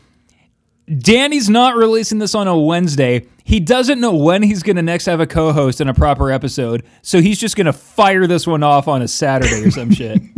Danny's 0.98 1.50
not 1.50 1.76
releasing 1.76 2.18
this 2.20 2.34
on 2.34 2.48
a 2.48 2.58
Wednesday. 2.58 3.28
He 3.44 3.60
doesn't 3.60 4.00
know 4.00 4.16
when 4.16 4.42
he's 4.42 4.64
going 4.64 4.76
to 4.78 4.82
next 4.82 5.06
have 5.06 5.20
a 5.20 5.28
co-host 5.28 5.82
in 5.82 5.88
a 5.88 5.94
proper 5.94 6.32
episode, 6.32 6.84
so 7.02 7.22
he's 7.22 7.38
just 7.40 7.56
going 7.56 7.66
to 7.66 7.74
fire 7.74 8.26
this 8.28 8.48
one 8.48 8.64
off 8.64 8.88
on 8.88 9.02
a 9.02 9.08
Saturday 9.08 9.64
or 9.66 9.72
some 9.72 9.92
shit. 9.92 10.22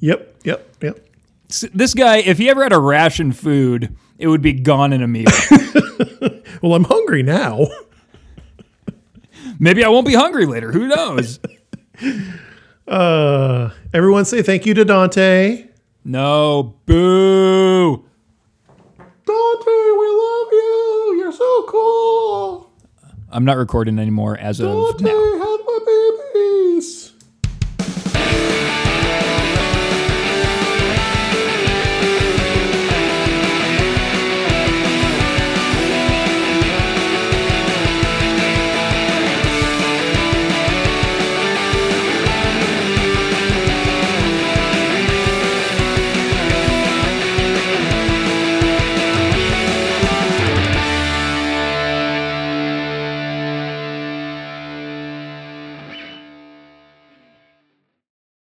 Yep, 0.00 0.34
yep, 0.44 0.68
yep. 0.80 1.08
S- 1.50 1.64
This 1.74 1.92
guy, 1.94 2.18
if 2.18 2.38
he 2.38 2.48
ever 2.50 2.62
had 2.62 2.72
a 2.72 2.78
ration 2.78 3.32
food, 3.32 3.96
it 4.18 4.28
would 4.28 4.42
be 4.42 4.52
gone 4.52 4.92
in 4.92 5.02
a 5.02 5.08
meal. 5.08 5.26
Well, 6.62 6.74
I'm 6.74 6.84
hungry 6.84 7.22
now. 7.22 7.66
Maybe 9.60 9.84
I 9.84 9.88
won't 9.88 10.06
be 10.06 10.14
hungry 10.14 10.46
later. 10.46 10.72
Who 10.72 10.86
knows? 10.88 11.38
Uh, 12.86 13.70
everyone 13.92 14.24
say 14.24 14.40
thank 14.40 14.64
you 14.64 14.72
to 14.72 14.82
Dante. 14.82 15.66
No, 16.06 16.74
boo. 16.86 17.96
Dante, 18.96 19.66
we 20.00 20.08
love 20.08 20.48
you. 20.52 21.14
You're 21.18 21.32
so 21.32 21.57
cool. 21.68 22.70
I'm 23.30 23.44
not 23.44 23.58
recording 23.58 23.98
anymore 23.98 24.36
as 24.38 24.58
of 24.58 25.00
now. 25.00 25.08
have 25.10 25.60
my 25.66 26.20
babies. 26.34 27.07